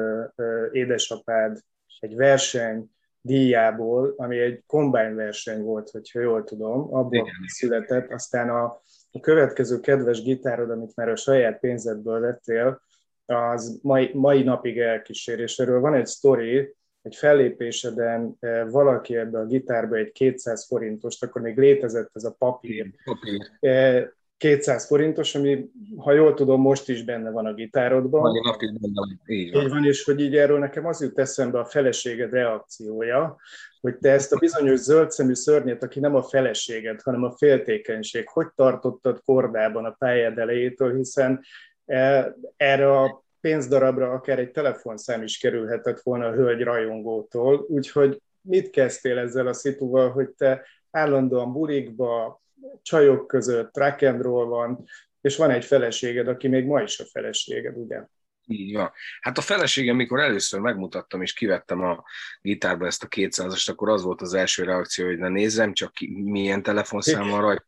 édesapád 0.72 1.60
egy 2.00 2.15
verseny 2.15 2.89
díjából, 3.22 4.13
ami 4.17 4.39
egy 4.39 4.63
kombány 4.67 5.15
verseny 5.15 5.62
volt, 5.62 5.89
hogyha 5.89 6.19
jól 6.19 6.43
tudom, 6.43 6.93
abban 6.93 7.13
Igen. 7.13 7.34
született, 7.48 8.12
aztán 8.12 8.50
a, 8.50 8.63
a 9.12 9.19
következő 9.19 9.79
kedves 9.79 10.22
gitárod, 10.22 10.69
amit 10.69 10.95
már 10.95 11.10
a 11.10 11.15
saját 11.15 11.60
pénzedből 11.60 12.19
vettél, 12.19 12.81
az 13.25 13.79
mai, 13.81 14.12
mai 14.13 14.43
napig 14.43 14.79
elkísér, 14.79 15.39
és 15.39 15.60
erről 15.60 15.79
van 15.79 15.93
egy 15.93 16.05
sztori, 16.05 16.75
egy 17.06 17.16
fellépéseden 17.16 18.40
valaki 18.70 19.16
ebbe 19.16 19.40
a 19.40 19.46
gitárba 19.46 19.96
egy 19.96 20.12
200 20.12 20.66
forintost, 20.66 21.24
akkor 21.24 21.42
még 21.42 21.58
létezett 21.58 22.10
ez 22.14 22.24
a 22.24 22.36
papír. 22.38 22.92
papír. 23.04 24.14
200 24.38 24.86
forintos, 24.86 25.36
ami, 25.36 25.70
ha 25.98 26.12
jól 26.12 26.34
tudom, 26.34 26.62
most 26.62 26.90
is 26.90 27.04
benne 27.04 27.30
van 27.30 27.46
a 27.46 27.54
gitárodban. 27.54 28.22
Mai 28.22 28.42
benne 28.42 28.78
van, 28.94 29.22
így 29.26 29.52
van. 29.52 29.64
Így 29.64 29.70
van, 29.70 29.86
és 29.86 30.04
hogy 30.04 30.20
így 30.20 30.36
erről 30.36 30.60
nekem 30.60 30.86
az 30.86 31.02
jut 31.02 31.20
eszembe 31.20 31.60
a 31.60 31.66
feleséged 31.66 32.32
reakciója, 32.32 33.38
hogy 33.82 33.98
te 33.98 34.12
ezt 34.12 34.34
a 34.34 34.38
bizonyos 34.38 34.80
zöldszemű 34.80 35.34
szörnyet, 35.34 35.84
aki 35.84 36.00
nem 36.00 36.16
a 36.16 36.24
feleséged, 36.24 37.02
hanem 37.02 37.24
a 37.24 37.32
féltékenység, 37.32 38.28
hogy 38.28 38.48
tartottad 38.56 39.22
kordában 39.26 39.86
a 39.86 39.96
pályád 40.00 40.38
elejétől, 40.38 40.96
hiszen 40.96 41.42
e, 41.86 42.36
erre 42.58 42.92
a 42.92 43.25
pénzdarabra 43.46 44.12
akár 44.12 44.40
egy 44.40 44.52
telefonszám 44.52 45.24
is 45.24 45.38
kerülhetett 45.38 46.02
volna 46.02 46.28
a 46.28 46.32
hölgy 46.32 46.62
rajongótól, 46.62 47.66
úgyhogy 47.68 48.22
mit 48.42 48.70
kezdtél 48.70 49.18
ezzel 49.18 49.48
a 49.48 49.54
szituval, 49.54 50.12
hogy 50.12 50.30
te 50.30 50.66
állandóan 50.92 51.54
bulikba, 51.54 52.42
csajok 52.82 53.28
között, 53.28 53.72
track 53.72 54.02
and 54.02 54.22
roll 54.22 54.46
van, 54.46 54.84
és 55.22 55.38
van 55.38 55.50
egy 55.50 55.66
feleséged, 55.66 56.28
aki 56.28 56.48
még 56.48 56.66
ma 56.66 56.82
is 56.82 57.00
a 57.00 57.04
feleséged, 57.04 57.78
ugye? 57.78 58.04
Így 58.48 58.75
van. 58.75 58.92
Hát 59.22 59.38
a 59.38 59.42
feleségem, 59.42 59.96
mikor 59.96 60.20
először 60.20 60.60
megmutattam, 60.60 61.22
és 61.22 61.34
kivettem 61.34 61.82
a 61.82 62.04
gitárba 62.42 62.86
ezt 62.86 63.04
a 63.04 63.08
200-ast, 63.08 63.70
akkor 63.70 63.90
az 63.90 64.04
volt 64.04 64.22
az 64.22 64.34
első 64.34 64.64
reakció, 64.64 65.06
hogy 65.06 65.18
ne 65.18 65.30
nézzem, 65.30 65.74
csak 65.74 65.94
ki, 65.94 66.22
milyen 66.24 66.64
telefonszám 66.64 67.30
van 67.30 67.42
rajta. 67.42 67.66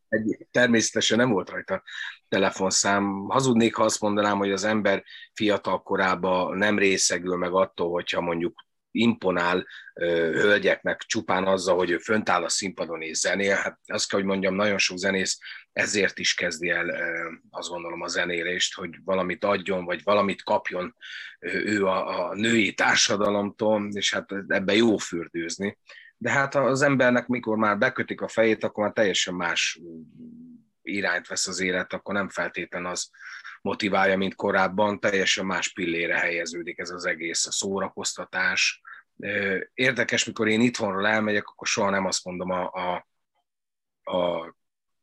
Természetesen 0.52 1.18
nem 1.18 1.30
volt 1.30 1.50
rajta 1.50 1.84
telefonszám. 2.30 3.28
Hazudnék, 3.28 3.76
ha 3.76 3.84
azt 3.84 4.02
mondanám, 4.02 4.38
hogy 4.38 4.52
az 4.52 4.64
ember 4.64 5.04
fiatal 5.34 5.82
korában 5.82 6.58
nem 6.58 6.78
részegül 6.78 7.38
meg 7.38 7.54
attól, 7.54 7.92
hogyha 7.92 8.22
mondjuk 8.22 8.66
imponál 8.98 9.68
hölgyeknek 10.32 11.02
csupán 11.02 11.48
azzal, 11.48 11.76
hogy 11.76 11.90
ő 11.90 11.98
fönt 11.98 12.30
áll 12.30 12.44
a 12.44 12.50
színpadon 12.50 13.02
és 13.02 13.18
zenél. 13.18 13.56
Hát 13.56 13.80
azt 13.86 14.10
kell, 14.10 14.20
hogy 14.20 14.28
mondjam, 14.28 14.56
nagyon 14.56 14.78
sok 14.78 14.98
zenész 14.98 15.38
ezért 15.78 16.20
is 16.20 16.34
kezdi 16.34 16.70
el 16.70 16.90
azt 17.50 17.70
gondolom 17.70 18.02
a 18.02 18.08
zenélést, 18.08 18.76
hogy 18.76 18.96
valamit 19.04 19.44
adjon, 19.44 19.86
vagy 19.86 20.04
valamit 20.04 20.44
kapjon 20.44 20.96
ő 21.40 21.86
a, 21.86 22.30
a 22.30 22.36
női 22.36 22.74
társadalomtól, 22.74 23.88
és 23.92 24.14
hát 24.14 24.32
ebbe 24.48 24.76
jó 24.76 24.98
fürdőzni. 24.98 25.78
De 26.18 26.32
hát 26.32 26.56
az 26.56 26.82
embernek, 26.82 27.28
mikor 27.28 27.58
már 27.58 27.78
bekötik 27.78 28.22
a 28.22 28.28
fejét, 28.28 28.64
akkor 28.64 28.84
már 28.84 28.94
teljesen 28.94 29.34
más 29.34 29.80
irányt 30.82 31.28
vesz 31.28 31.48
az 31.48 31.60
élet, 31.60 31.94
akkor 31.94 32.14
nem 32.14 32.30
feltétlen 32.30 32.86
az 32.86 33.10
motiválja, 33.62 34.18
mint 34.18 34.36
korábban, 34.36 35.00
teljesen 35.00 35.46
más 35.46 35.74
pillére 35.74 36.18
helyeződik 36.18 36.80
ez 36.80 36.90
az 36.90 37.06
egész, 37.06 37.46
a 37.46 37.52
szórakoztatás. 37.52 38.82
Érdekes, 39.74 40.26
mikor 40.26 40.48
én 40.48 40.62
itthonról 40.62 41.08
elmegyek, 41.08 41.48
akkor 41.48 41.68
soha 41.68 41.90
nem 41.90 42.06
azt 42.06 42.26
mondom 42.26 42.50
a, 42.50 42.72
a, 42.74 43.08
a 44.12 44.56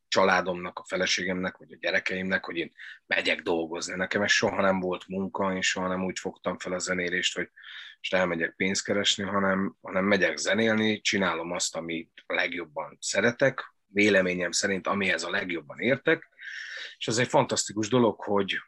családomnak, 0.09 0.79
a 0.79 0.85
feleségemnek, 0.85 1.57
vagy 1.57 1.73
a 1.73 1.77
gyerekeimnek, 1.81 2.45
hogy 2.45 2.57
én 2.57 2.73
megyek 3.07 3.41
dolgozni. 3.41 3.95
Nekem 3.95 4.23
ez 4.23 4.31
soha 4.31 4.61
nem 4.61 4.81
volt 4.81 5.09
munka, 5.09 5.57
és 5.57 5.69
soha 5.69 5.89
nem 5.89 6.05
úgy 6.05 6.19
fogtam 6.19 6.59
fel 6.59 6.73
a 6.73 6.79
zenélést, 6.79 7.37
hogy 7.37 7.51
most 7.99 8.15
elmegyek 8.15 8.55
pénzt 8.57 8.85
keresni, 8.85 9.25
hanem, 9.25 9.77
hanem 9.83 10.05
megyek 10.05 10.37
zenélni, 10.37 11.01
csinálom 11.01 11.53
azt, 11.53 11.77
amit 11.77 12.25
legjobban 12.27 12.97
szeretek, 13.01 13.75
véleményem 13.87 14.51
szerint, 14.51 14.87
amihez 14.87 15.23
a 15.23 15.31
legjobban 15.31 15.79
értek, 15.79 16.29
és 16.99 17.09
ez 17.09 17.19
egy 17.19 17.29
fantasztikus 17.29 17.89
dolog, 17.89 18.21
hogy 18.21 18.59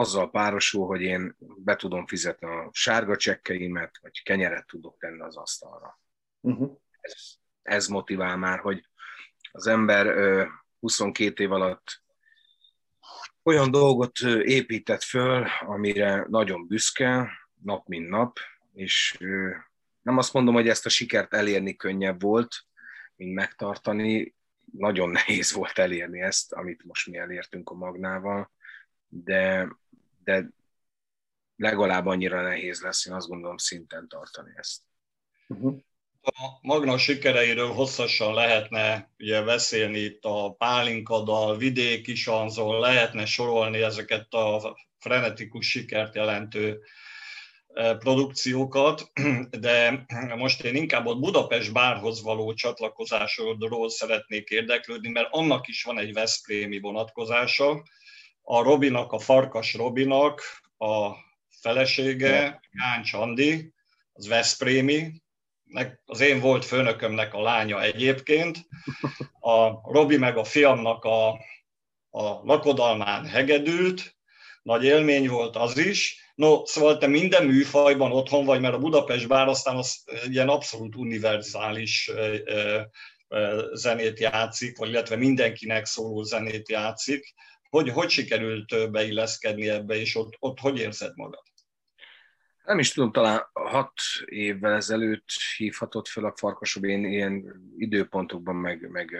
azzal 0.00 0.30
párosul, 0.30 0.86
hogy 0.86 1.02
én 1.02 1.36
be 1.38 1.76
tudom 1.76 2.06
fizetni 2.06 2.46
a 2.46 2.68
sárga 2.72 3.16
csekkeimet, 3.16 3.98
vagy 4.02 4.22
kenyeret 4.22 4.66
tudok 4.66 4.98
tenni 4.98 5.20
az 5.20 5.36
asztalra. 5.36 6.00
Uh-huh. 6.40 6.76
Ez, 7.00 7.14
ez 7.62 7.86
motivál 7.86 8.36
már, 8.36 8.58
hogy 8.58 8.88
az 9.52 9.66
ember 9.66 10.06
22 10.80 11.42
év 11.42 11.52
alatt 11.52 12.02
olyan 13.42 13.70
dolgot 13.70 14.18
épített 14.42 15.02
föl, 15.02 15.46
amire 15.60 16.26
nagyon 16.28 16.66
büszke, 16.66 17.30
nap 17.62 17.86
mint 17.86 18.08
nap, 18.08 18.38
és 18.72 19.18
nem 20.02 20.18
azt 20.18 20.32
mondom, 20.32 20.54
hogy 20.54 20.68
ezt 20.68 20.86
a 20.86 20.88
sikert 20.88 21.34
elérni 21.34 21.76
könnyebb 21.76 22.22
volt, 22.22 22.64
mint 23.16 23.34
megtartani, 23.34 24.34
nagyon 24.72 25.10
nehéz 25.10 25.52
volt 25.52 25.78
elérni 25.78 26.20
ezt, 26.20 26.52
amit 26.52 26.84
most 26.84 27.06
mi 27.06 27.16
elértünk 27.16 27.70
a 27.70 27.74
Magnával, 27.74 28.50
de, 29.08 29.68
de 30.30 30.48
legalább 31.56 32.06
annyira 32.06 32.42
nehéz 32.42 32.80
lesz, 32.80 33.06
én 33.06 33.12
azt 33.12 33.28
gondolom 33.28 33.56
szinten 33.56 34.08
tartani 34.08 34.50
ezt. 34.56 34.82
Uh-huh. 35.48 35.78
A 36.22 36.58
Magna 36.62 36.98
sikereiről 36.98 37.72
hosszasan 37.72 38.34
lehetne 38.34 39.10
ugye 39.18 39.42
beszélni 39.42 39.98
itt 39.98 40.24
a 40.24 40.54
pálinkadal, 40.58 41.56
vidéki 41.56 42.14
sanzol, 42.14 42.80
lehetne 42.80 43.26
sorolni 43.26 43.82
ezeket 43.82 44.32
a 44.32 44.76
frenetikus 44.98 45.70
sikert 45.70 46.14
jelentő 46.14 46.80
e, 47.72 47.94
produkciókat, 47.94 49.10
de 49.66 50.06
most 50.36 50.64
én 50.64 50.74
inkább 50.74 51.06
a 51.06 51.18
Budapest 51.18 51.72
bárhoz 51.72 52.22
való 52.22 52.54
csatlakozásodról 52.54 53.90
szeretnék 53.90 54.48
érdeklődni, 54.48 55.08
mert 55.08 55.28
annak 55.30 55.68
is 55.68 55.82
van 55.82 55.98
egy 55.98 56.12
Veszprémi 56.12 56.80
vonatkozása. 56.80 57.82
A 58.42 58.62
Robinak, 58.62 59.12
a 59.12 59.18
Farkas 59.18 59.74
Robinak 59.74 60.42
a 60.78 61.10
felesége, 61.60 62.60
Gáncs 62.70 63.12
Andi, 63.12 63.72
az 64.12 64.28
Veszprémi, 64.28 65.22
az 66.04 66.20
én 66.20 66.40
volt 66.40 66.64
főnökömnek 66.64 67.34
a 67.34 67.42
lánya 67.42 67.82
egyébként, 67.82 68.66
a 69.40 69.90
Robi 69.92 70.16
meg 70.16 70.36
a 70.36 70.44
fiamnak 70.44 71.04
a, 71.04 71.28
a 72.10 72.44
lakodalmán 72.44 73.26
hegedült, 73.26 74.16
nagy 74.62 74.84
élmény 74.84 75.28
volt 75.28 75.56
az 75.56 75.78
is. 75.78 76.18
No, 76.34 76.66
szóval 76.66 76.98
te 76.98 77.06
minden 77.06 77.46
műfajban 77.46 78.12
otthon 78.12 78.44
vagy, 78.44 78.60
mert 78.60 78.74
a 78.74 78.78
Budapest 78.78 79.28
bár 79.28 79.48
aztán 79.48 79.76
az 79.76 80.04
ilyen 80.28 80.48
abszolút 80.48 80.96
univerzális 80.96 82.10
zenét 83.72 84.18
játszik, 84.18 84.78
vagy 84.78 84.88
illetve 84.88 85.16
mindenkinek 85.16 85.84
szóló 85.84 86.22
zenét 86.22 86.68
játszik. 86.68 87.34
Hogy, 87.70 87.88
hogy 87.88 88.10
sikerült 88.10 88.90
beilleszkedni 88.90 89.68
ebbe, 89.68 89.94
és 89.94 90.16
ott, 90.16 90.36
ott 90.38 90.58
hogy 90.58 90.78
érzed 90.78 91.12
magad? 91.16 91.42
nem 92.70 92.78
is 92.78 92.92
tudom, 92.92 93.12
talán 93.12 93.46
hat 93.52 93.92
évvel 94.24 94.74
ezelőtt 94.74 95.28
hívhatott 95.56 96.08
fel 96.08 96.24
a 96.24 96.34
Farkasob, 96.36 96.84
én 96.84 97.04
ilyen 97.04 97.62
időpontokban, 97.76 98.56
meg, 98.56 98.90
meg 98.90 99.16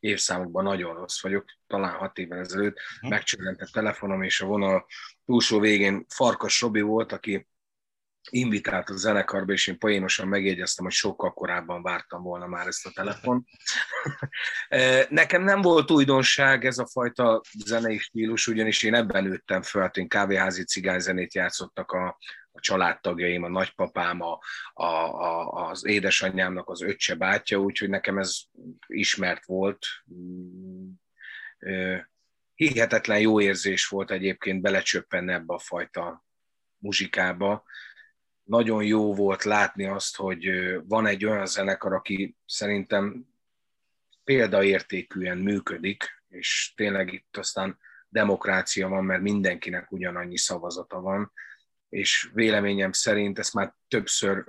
évszámokban 0.00 0.64
nagyon 0.64 0.94
rossz 0.94 1.22
vagyok, 1.22 1.44
talán 1.66 1.96
hat 1.96 2.18
évvel 2.18 2.38
ezelőtt 2.38 2.78
megcsörrent 3.00 3.60
a 3.60 3.68
telefonom, 3.72 4.22
és 4.22 4.40
a 4.40 4.46
vonal 4.46 4.86
túlsó 5.24 5.60
végén 5.60 6.04
Farkas 6.08 6.60
Robi 6.60 6.80
volt, 6.80 7.12
aki 7.12 7.46
invitált 8.30 8.88
a 8.88 8.96
zenekarba, 8.96 9.52
és 9.52 9.66
én 9.66 9.78
poénosan 9.78 10.28
megjegyeztem, 10.28 10.84
hogy 10.84 10.94
sokkal 10.94 11.32
korábban 11.32 11.82
vártam 11.82 12.22
volna 12.22 12.46
már 12.46 12.66
ezt 12.66 12.86
a 12.86 12.90
telefon. 12.94 13.46
Nekem 15.08 15.42
nem 15.42 15.60
volt 15.60 15.90
újdonság 15.90 16.64
ez 16.64 16.78
a 16.78 16.86
fajta 16.86 17.40
zenei 17.64 17.98
stílus, 17.98 18.46
ugyanis 18.46 18.82
én 18.82 18.94
ebben 18.94 19.24
nőttem 19.24 19.62
föl, 19.62 19.82
hát 19.82 19.96
én 19.96 20.08
kávéházi 20.08 20.64
cigányzenét 20.64 21.34
játszottak 21.34 21.92
a, 21.92 22.18
a 22.52 22.60
családtagjaim, 22.60 23.42
a 23.42 23.48
nagypapám, 23.48 24.20
a, 24.20 24.38
a, 24.72 24.84
a, 24.84 25.68
az 25.68 25.86
édesanyámnak 25.86 26.68
az 26.68 26.82
öccse 26.82 27.14
bátyja, 27.14 27.58
úgyhogy 27.58 27.88
nekem 27.88 28.18
ez 28.18 28.36
ismert 28.86 29.44
volt. 29.44 29.86
Hihetetlen 32.54 33.20
jó 33.20 33.40
érzés 33.40 33.86
volt 33.86 34.10
egyébként 34.10 34.60
belecsöppenni 34.60 35.32
ebbe 35.32 35.54
a 35.54 35.58
fajta 35.58 36.24
muzsikába. 36.78 37.64
Nagyon 38.42 38.84
jó 38.84 39.14
volt 39.14 39.44
látni 39.44 39.86
azt, 39.86 40.16
hogy 40.16 40.50
van 40.84 41.06
egy 41.06 41.24
olyan 41.24 41.46
zenekar, 41.46 41.92
aki 41.92 42.36
szerintem 42.46 43.26
példaértékűen 44.24 45.38
működik, 45.38 46.04
és 46.28 46.72
tényleg 46.76 47.12
itt 47.12 47.36
aztán 47.36 47.78
demokrácia 48.08 48.88
van, 48.88 49.04
mert 49.04 49.22
mindenkinek 49.22 49.92
ugyanannyi 49.92 50.38
szavazata 50.38 51.00
van, 51.00 51.32
és 51.88 52.30
véleményem 52.32 52.92
szerint, 52.92 53.38
ezt 53.38 53.54
már 53.54 53.74
többször 53.88 54.44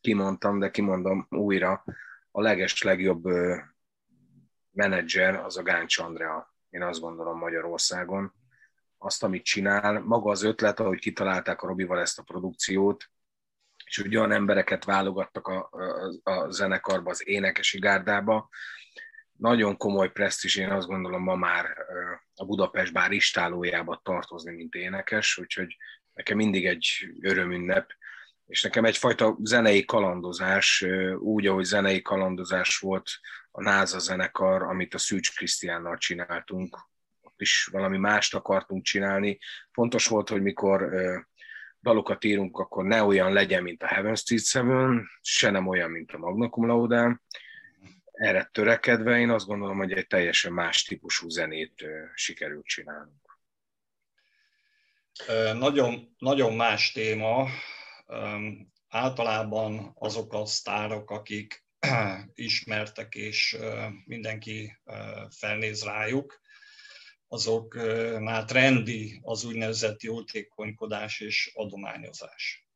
kimondtam, 0.00 0.58
de 0.58 0.70
kimondom 0.70 1.26
újra, 1.30 1.84
a 2.30 2.40
leges 2.40 2.82
legjobb 2.82 3.24
menedzser 4.70 5.34
az 5.34 5.56
a 5.56 5.62
Gáncs 5.62 5.98
Andrea, 5.98 6.54
én 6.70 6.82
azt 6.82 7.00
gondolom 7.00 7.38
Magyarországon. 7.38 8.32
Azt, 8.98 9.22
amit 9.22 9.44
csinál, 9.44 10.00
maga 10.00 10.30
az 10.30 10.42
ötlet, 10.42 10.80
ahogy 10.80 10.98
kitalálták 10.98 11.62
a 11.62 11.66
Robival 11.66 12.00
ezt 12.00 12.18
a 12.18 12.22
produkciót, 12.22 13.10
és 13.88 14.00
hogy 14.00 14.16
olyan 14.16 14.32
embereket 14.32 14.84
válogattak 14.84 15.46
a, 15.46 15.68
a, 16.22 16.30
a 16.30 16.50
zenekarba, 16.50 17.10
az 17.10 17.28
énekesi 17.28 17.78
gárdába, 17.78 18.48
nagyon 19.38 19.76
komoly 19.76 20.10
presztis, 20.10 20.56
én 20.56 20.70
azt 20.70 20.86
gondolom 20.86 21.22
ma 21.22 21.34
már 21.34 21.76
a 22.34 22.44
Budapest 22.44 22.92
bár 22.92 23.12
istálójába 23.12 24.00
tartozni, 24.04 24.52
mint 24.52 24.74
énekes, 24.74 25.38
úgyhogy 25.38 25.76
nekem 26.12 26.36
mindig 26.36 26.66
egy 26.66 27.14
örömünnep, 27.20 27.90
és 28.46 28.62
nekem 28.62 28.84
egyfajta 28.84 29.36
zenei 29.42 29.84
kalandozás, 29.84 30.86
úgy, 31.18 31.46
ahogy 31.46 31.64
zenei 31.64 32.02
kalandozás 32.02 32.78
volt 32.78 33.10
a 33.50 33.62
Náza 33.62 33.98
zenekar, 33.98 34.62
amit 34.62 34.94
a 34.94 34.98
Szűcs 34.98 35.36
Krisztiánnal 35.36 35.96
csináltunk, 35.96 36.78
ott 37.20 37.40
is 37.40 37.68
valami 37.72 37.98
mást 37.98 38.34
akartunk 38.34 38.82
csinálni. 38.82 39.38
Fontos 39.72 40.06
volt, 40.06 40.28
hogy 40.28 40.42
mikor 40.42 40.92
dalokat 41.80 42.24
írunk, 42.24 42.58
akkor 42.58 42.84
ne 42.84 43.02
olyan 43.02 43.32
legyen, 43.32 43.62
mint 43.62 43.82
a 43.82 43.86
Heaven 43.86 44.14
Street 44.14 44.44
Seven, 44.44 45.08
se 45.20 45.50
nem 45.50 45.66
olyan, 45.66 45.90
mint 45.90 46.12
a 46.12 46.18
Magna 46.18 46.48
Cum 46.48 46.66
Laude. 46.66 47.22
Erre 48.12 48.48
törekedve 48.52 49.18
én 49.18 49.30
azt 49.30 49.46
gondolom, 49.46 49.76
hogy 49.76 49.92
egy 49.92 50.06
teljesen 50.06 50.52
más 50.52 50.82
típusú 50.82 51.28
zenét 51.28 51.84
sikerült 52.14 52.66
csinálnunk. 52.66 53.38
Nagyon, 55.54 56.14
nagyon 56.18 56.54
más 56.54 56.92
téma. 56.92 57.48
Általában 58.88 59.92
azok 59.94 60.32
a 60.32 60.46
sztárok, 60.46 61.10
akik 61.10 61.64
ismertek 62.34 63.14
és 63.14 63.56
mindenki 64.04 64.78
felnéz 65.30 65.84
rájuk, 65.84 66.40
azoknál 67.28 68.44
trendi 68.44 69.20
az 69.22 69.44
úgynevezett 69.44 70.02
jótékonykodás 70.02 71.20
és 71.20 71.52
adományozás. 71.54 72.66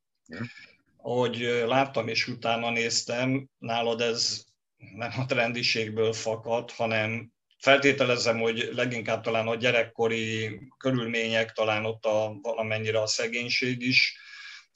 Ahogy 0.96 1.38
láttam 1.66 2.08
és 2.08 2.28
utána 2.28 2.70
néztem, 2.70 3.48
nálad 3.58 4.00
ez 4.00 4.44
nem 4.76 5.12
a 5.16 5.26
trendiségből 5.26 6.12
fakad, 6.12 6.70
hanem 6.70 7.32
feltételezem, 7.58 8.38
hogy 8.38 8.68
leginkább 8.72 9.22
talán 9.22 9.46
a 9.48 9.54
gyerekkori 9.54 10.60
körülmények, 10.78 11.52
talán 11.52 11.84
ott 11.84 12.04
a, 12.04 12.38
valamennyire 12.42 13.00
a 13.00 13.06
szegénység 13.06 13.82
is 13.82 14.16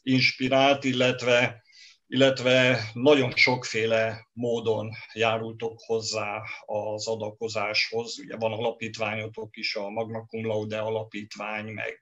inspirált, 0.02 0.85
illetve 0.85 1.64
illetve 2.09 2.91
nagyon 2.93 3.33
sokféle 3.37 4.29
módon 4.33 4.91
járultok 5.13 5.81
hozzá 5.87 6.43
az 6.65 7.09
adakozáshoz. 7.09 8.19
Ugye 8.19 8.37
van 8.37 8.53
alapítványotok 8.53 9.57
is, 9.57 9.75
a 9.75 9.89
Magna 9.89 10.25
Cum 10.25 10.47
Laude 10.47 10.79
alapítvány, 10.79 11.67
meg 11.67 11.99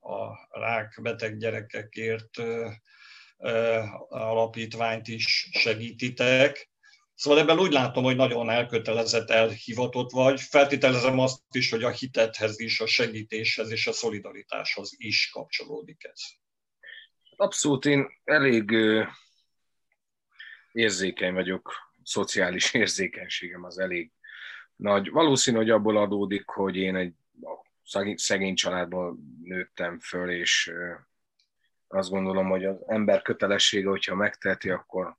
a 0.00 0.58
rákbeteg 0.60 1.38
gyerekekért 1.38 2.42
alapítványt 4.08 5.08
is 5.08 5.48
segítitek. 5.52 6.70
Szóval 7.14 7.38
ebben 7.38 7.58
úgy 7.58 7.72
látom, 7.72 8.04
hogy 8.04 8.16
nagyon 8.16 8.50
elkötelezett, 8.50 9.30
elhivatott 9.30 10.10
vagy. 10.10 10.40
Feltételezem 10.40 11.18
azt 11.18 11.42
is, 11.50 11.70
hogy 11.70 11.82
a 11.82 11.90
hitethez 11.90 12.60
is, 12.60 12.80
a 12.80 12.86
segítéshez 12.86 13.70
és 13.70 13.86
a 13.86 13.92
szolidaritáshoz 13.92 14.94
is 14.96 15.30
kapcsolódik 15.32 16.04
ez. 16.04 16.20
Abszolút 17.40 17.84
én 17.84 18.06
elég 18.24 18.76
érzékeny 20.72 21.32
vagyok, 21.32 21.72
szociális 22.02 22.74
érzékenységem 22.82 23.64
az 23.64 23.78
elég 23.78 24.12
nagy. 24.76 25.10
Valószínű, 25.10 25.56
hogy 25.56 25.70
abból 25.70 25.96
adódik, 25.96 26.48
hogy 26.48 26.76
én 26.76 26.96
egy 26.96 27.14
szegény 28.14 28.54
családban 28.54 29.38
nőttem 29.42 29.98
föl, 29.98 30.30
és 30.30 30.72
azt 31.88 32.10
gondolom, 32.10 32.48
hogy 32.48 32.64
az 32.64 32.76
ember 32.86 33.22
kötelessége, 33.22 33.88
hogyha 33.88 34.14
megteheti, 34.14 34.70
akkor, 34.70 35.16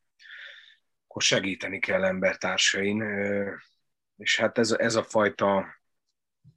akkor 1.08 1.22
segíteni 1.22 1.80
kell 1.80 2.04
embertársain. 2.04 3.04
És 4.18 4.38
hát 4.40 4.58
ez, 4.58 4.72
ez 4.72 4.96
a 4.96 5.04
fajta 5.04 5.76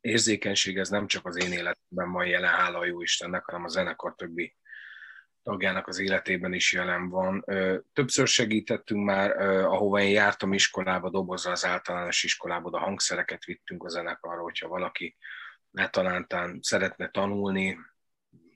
érzékenység, 0.00 0.78
ez 0.78 0.88
nem 0.88 1.06
csak 1.06 1.26
az 1.26 1.36
én 1.36 1.52
életemben 1.52 2.12
van 2.12 2.26
jelen, 2.26 2.52
hála 2.52 2.78
a 2.78 2.84
jó 2.84 3.02
Istennek, 3.02 3.44
hanem 3.44 3.64
a 3.64 3.68
zenekar 3.68 4.14
többi 4.14 4.56
tagjának 5.44 5.86
az 5.86 5.98
életében 5.98 6.52
is 6.52 6.72
jelen 6.72 7.08
van. 7.08 7.44
Többször 7.92 8.28
segítettünk 8.28 9.04
már, 9.04 9.40
ahova 9.64 10.00
én 10.00 10.10
jártam 10.10 10.52
iskolába, 10.52 11.10
dobozza 11.10 11.50
az 11.50 11.64
általános 11.64 12.22
iskolába, 12.22 12.70
a 12.70 12.78
hangszereket 12.78 13.44
vittünk 13.44 13.84
a 13.84 13.88
zenekarra, 13.88 14.42
hogyha 14.42 14.68
valaki 14.68 15.16
netalántán 15.70 16.58
szeretne 16.62 17.10
tanulni 17.10 17.78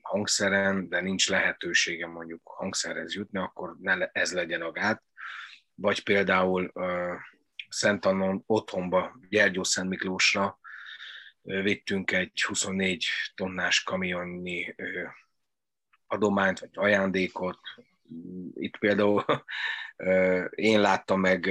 hangszeren, 0.01 0.89
de 0.89 1.01
nincs 1.01 1.29
lehetősége 1.29 2.07
mondjuk 2.07 2.41
hangszerhez 2.43 3.13
jutni, 3.13 3.39
akkor 3.39 3.75
ne 3.79 4.05
ez 4.05 4.33
legyen 4.33 4.61
a 4.61 4.71
gát. 4.71 5.03
Vagy 5.75 6.03
például 6.03 6.71
Szent 7.69 8.05
Annon 8.05 8.43
otthonba, 8.45 9.19
Gyergyó 9.29 9.63
Szent 9.63 9.89
Miklósra 9.89 10.59
vittünk 11.41 12.11
egy 12.11 12.43
24 12.43 13.07
tonnás 13.35 13.83
kamionnyi 13.83 14.75
adományt 16.09 16.59
vagy 16.59 16.69
ajándékot. 16.73 17.59
Itt 18.53 18.77
például 18.77 19.25
én 20.49 20.81
láttam 20.81 21.19
meg 21.19 21.49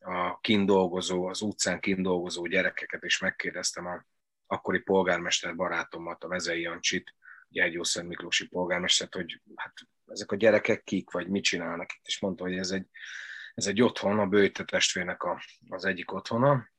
a 0.00 0.40
kindolgozó, 0.40 1.26
az 1.26 1.40
utcán 1.40 1.80
kindolgozó 1.80 2.46
gyerekeket, 2.46 3.02
és 3.02 3.18
megkérdeztem 3.18 3.86
a 3.86 4.04
akkori 4.46 4.78
polgármester 4.78 5.56
barátomat, 5.56 6.24
a 6.24 6.28
Vezei 6.28 6.60
Jancsit, 6.60 7.14
Gyergyószent 7.48 8.08
Miklósi 8.08 8.48
polgármestert, 8.48 9.14
hogy 9.14 9.40
hát 9.54 9.72
ezek 10.06 10.32
a 10.32 10.36
gyerekek 10.36 10.84
kik, 10.84 11.10
vagy 11.10 11.28
mit 11.28 11.44
csinálnak 11.44 11.92
itt, 11.92 12.06
és 12.06 12.20
mondta, 12.20 12.44
hogy 12.44 12.58
ez 12.58 12.70
egy, 12.70 12.86
ez 13.54 13.66
egy 13.66 13.82
otthon, 13.82 14.18
a 14.18 14.26
bőjte 14.26 14.64
testvérnek 14.64 15.22
a, 15.22 15.42
az 15.68 15.84
egyik 15.84 16.12
otthona, 16.12 16.72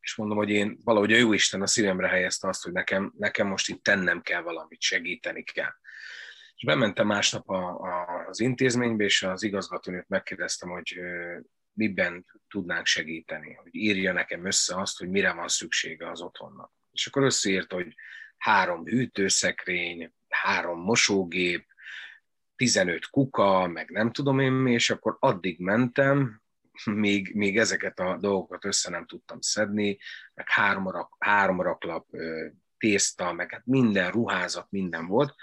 és 0.00 0.16
mondom, 0.16 0.36
hogy 0.36 0.50
én 0.50 0.78
valahogy 0.84 1.12
a 1.12 1.16
Jóisten 1.16 1.62
a 1.62 1.66
szívemre 1.66 2.08
helyezte 2.08 2.48
azt, 2.48 2.62
hogy 2.62 2.72
nekem, 2.72 3.12
nekem 3.16 3.46
most 3.46 3.68
itt 3.68 3.82
tennem 3.82 4.22
kell 4.22 4.42
valamit, 4.42 4.80
segíteni 4.80 5.42
kell. 5.42 5.72
Bementem 6.64 7.06
másnap 7.06 7.48
a, 7.48 7.80
a, 7.80 8.24
az 8.28 8.40
intézménybe, 8.40 9.04
és 9.04 9.22
az 9.22 9.42
igazgatónőt 9.42 10.08
megkérdeztem, 10.08 10.68
hogy 10.68 10.98
miben 11.72 12.26
tudnánk 12.48 12.86
segíteni, 12.86 13.54
hogy 13.54 13.74
írja 13.74 14.12
nekem 14.12 14.46
össze 14.46 14.80
azt, 14.80 14.98
hogy 14.98 15.08
mire 15.08 15.32
van 15.32 15.48
szüksége 15.48 16.10
az 16.10 16.20
otthonnak. 16.20 16.72
És 16.92 17.06
akkor 17.06 17.22
összeírt, 17.22 17.72
hogy 17.72 17.94
három 18.36 18.84
hűtőszekrény, 18.84 20.12
három 20.28 20.80
mosógép, 20.80 21.66
15 22.56 23.06
kuka, 23.06 23.66
meg 23.66 23.90
nem 23.90 24.12
tudom 24.12 24.38
én 24.38 24.52
mi, 24.52 24.72
és 24.72 24.90
akkor 24.90 25.16
addig 25.20 25.58
mentem, 25.58 26.42
még, 26.84 27.34
még 27.34 27.58
ezeket 27.58 27.98
a 27.98 28.16
dolgokat 28.16 28.64
össze 28.64 28.90
nem 28.90 29.06
tudtam 29.06 29.40
szedni, 29.40 29.98
meg 30.34 30.48
három, 30.48 30.90
rak, 30.90 31.16
három 31.18 31.60
raklap 31.60 32.06
tészta, 32.78 33.32
meg 33.32 33.50
hát 33.50 33.66
minden 33.66 34.10
ruházat, 34.10 34.66
minden 34.70 35.06
volt, 35.06 35.34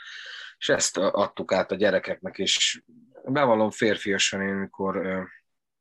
és 0.62 0.70
ezt 0.70 0.98
adtuk 0.98 1.52
át 1.52 1.72
a 1.72 1.76
gyerekeknek, 1.76 2.38
és 2.38 2.84
bevallom 3.26 3.72
férfiasan, 3.72 4.42
én 4.42 4.54
amikor 4.54 5.26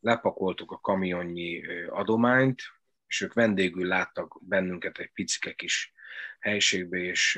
lepakoltuk 0.01 0.71
a 0.71 0.81
kamionnyi 0.81 1.63
adományt, 1.89 2.63
és 3.07 3.21
ők 3.21 3.33
vendégül 3.33 3.87
láttak 3.87 4.39
bennünket 4.41 4.99
egy 4.99 5.11
picike 5.13 5.53
kis 5.53 5.93
helységbe, 6.39 6.99
és 6.99 7.37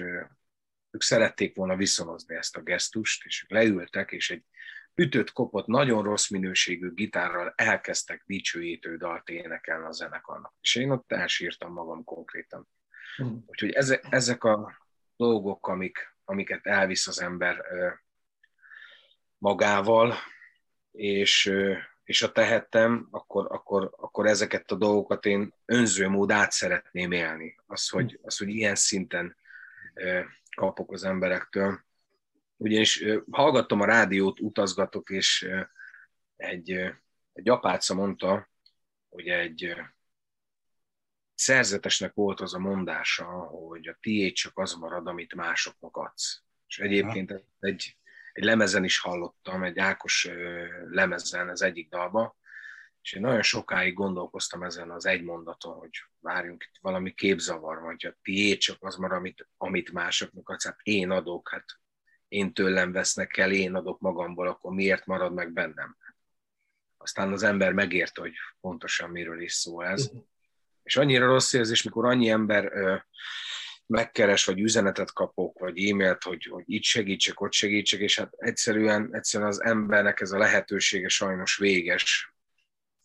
ők 0.91 1.03
szerették 1.03 1.57
volna 1.57 1.77
viszonozni 1.77 2.35
ezt 2.35 2.57
a 2.57 2.63
gesztust, 2.63 3.25
és 3.25 3.43
ők 3.43 3.51
leültek, 3.51 4.11
és 4.11 4.31
egy 4.31 4.45
ütött 4.95 5.33
kopott, 5.33 5.67
nagyon 5.67 6.03
rossz 6.03 6.29
minőségű 6.29 6.93
gitárral 6.93 7.53
elkezdtek 7.57 8.23
dicsőítő 8.27 8.97
dalt 8.97 9.29
énekelni 9.29 9.87
a 9.87 9.93
zenekarnak. 9.93 10.55
És 10.61 10.75
én 10.75 10.91
ott 10.91 11.13
elsírtam 11.13 11.73
magam 11.73 12.05
konkrétan. 12.05 12.69
Mm. 13.23 13.37
Úgyhogy 13.47 13.71
ezek, 13.71 14.07
ezek 14.11 14.45
a 14.45 14.73
dolgok, 15.17 15.69
amik 15.69 16.12
amiket 16.25 16.67
elvisz 16.67 17.07
az 17.07 17.21
ember 17.21 17.65
magával, 19.39 20.15
és, 20.93 21.53
és 22.05 22.21
ha 22.21 22.33
tehettem, 22.33 23.09
akkor, 23.11 23.47
akkor, 23.51 23.95
akkor 23.97 24.27
ezeket 24.27 24.71
a 24.71 24.77
dolgokat 24.77 25.27
én 25.27 25.55
önző 25.65 26.09
mód 26.09 26.31
át 26.31 26.53
szeretném 26.53 27.13
élni. 27.13 27.57
Az, 27.67 27.89
hogy, 27.89 28.19
az, 28.23 28.37
hogy 28.39 28.49
ilyen 28.49 28.75
szinten 28.75 29.37
kapok 30.57 30.93
az 30.93 31.05
emberektől. 31.05 31.81
Ugyanis 32.57 33.05
hallgattam 33.31 33.81
a 33.81 33.85
rádiót, 33.85 34.41
utazgatok, 34.41 35.11
és 35.11 35.49
egy, 36.37 36.71
egy 37.33 37.49
apáca 37.49 37.95
mondta, 37.95 38.49
hogy 39.09 39.29
egy 39.29 39.75
szerzetesnek 41.43 42.15
volt 42.15 42.41
az 42.41 42.55
a 42.55 42.59
mondása, 42.59 43.25
hogy 43.25 43.89
a 43.89 43.97
tiéd 44.01 44.33
csak 44.33 44.59
az 44.59 44.73
marad, 44.73 45.07
amit 45.07 45.35
másoknak 45.35 45.97
adsz. 45.97 46.43
És 46.67 46.79
egyébként 46.79 47.45
egy, 47.59 47.97
egy 48.33 48.45
lemezen 48.45 48.85
is 48.85 48.99
hallottam, 48.99 49.63
egy 49.63 49.79
Ákos 49.79 50.29
lemezen, 50.91 51.49
az 51.49 51.63
egyik 51.63 51.89
dalba, 51.89 52.37
és 53.03 53.13
én 53.13 53.21
nagyon 53.21 53.43
sokáig 53.43 53.95
gondolkoztam 53.95 54.63
ezen 54.63 54.91
az 54.91 55.07
egy 55.07 55.23
mondaton, 55.23 55.75
hogy 55.75 55.91
várjunk, 56.21 56.65
itt 56.65 56.79
valami 56.81 57.15
képzavar 57.15 57.81
van, 57.81 57.85
hogy 57.85 58.07
a 58.07 58.19
tiéd 58.23 58.59
csak 58.59 58.77
az 58.81 58.97
marad, 58.97 59.19
amit, 59.19 59.49
amit 59.57 59.93
másoknak 59.93 60.49
adsz, 60.49 60.65
hát 60.65 60.79
én 60.83 61.11
adok, 61.11 61.49
hát 61.51 61.65
én 62.29 62.53
tőlem 62.53 62.93
vesznek 62.93 63.37
el, 63.37 63.53
én 63.53 63.75
adok 63.75 64.01
magamból, 64.01 64.49
akkor 64.49 64.73
miért 64.73 65.07
marad 65.07 65.33
meg 65.33 65.53
bennem? 65.53 65.97
Aztán 66.97 67.33
az 67.33 67.43
ember 67.43 67.73
megérte, 67.73 68.21
hogy 68.21 68.35
pontosan 68.61 69.11
miről 69.11 69.41
is 69.41 69.53
szó 69.53 69.81
ez. 69.81 70.07
Uh-huh 70.07 70.31
és 70.83 70.97
annyira 70.97 71.27
rossz 71.27 71.53
érzés, 71.53 71.83
mikor 71.83 72.05
annyi 72.05 72.29
ember 72.29 72.73
megkeres, 73.87 74.45
vagy 74.45 74.61
üzenetet 74.61 75.13
kapok, 75.13 75.59
vagy 75.59 75.89
e-mailt, 75.89 76.23
hogy, 76.23 76.45
hogy 76.45 76.65
itt 76.67 76.83
segítsek, 76.83 77.41
ott 77.41 77.53
segítsek, 77.53 78.01
és 78.01 78.19
hát 78.19 78.33
egyszerűen, 78.37 79.09
egyszerűen 79.15 79.51
az 79.51 79.63
embernek 79.63 80.21
ez 80.21 80.33
a 80.33 80.39
lehetősége 80.39 81.09
sajnos 81.09 81.57
véges. 81.57 82.35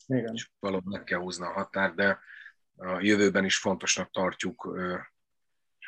Igen. 0.08 0.34
És 0.34 0.50
valóban 0.60 0.92
meg 0.92 1.04
kell 1.04 1.20
húzni 1.20 1.46
a 1.46 1.52
határt, 1.52 1.96
de 1.96 2.20
a 2.76 3.00
jövőben 3.00 3.46
is 3.46 3.58
fontosnak 3.58 4.12
tartjuk, 4.12 4.80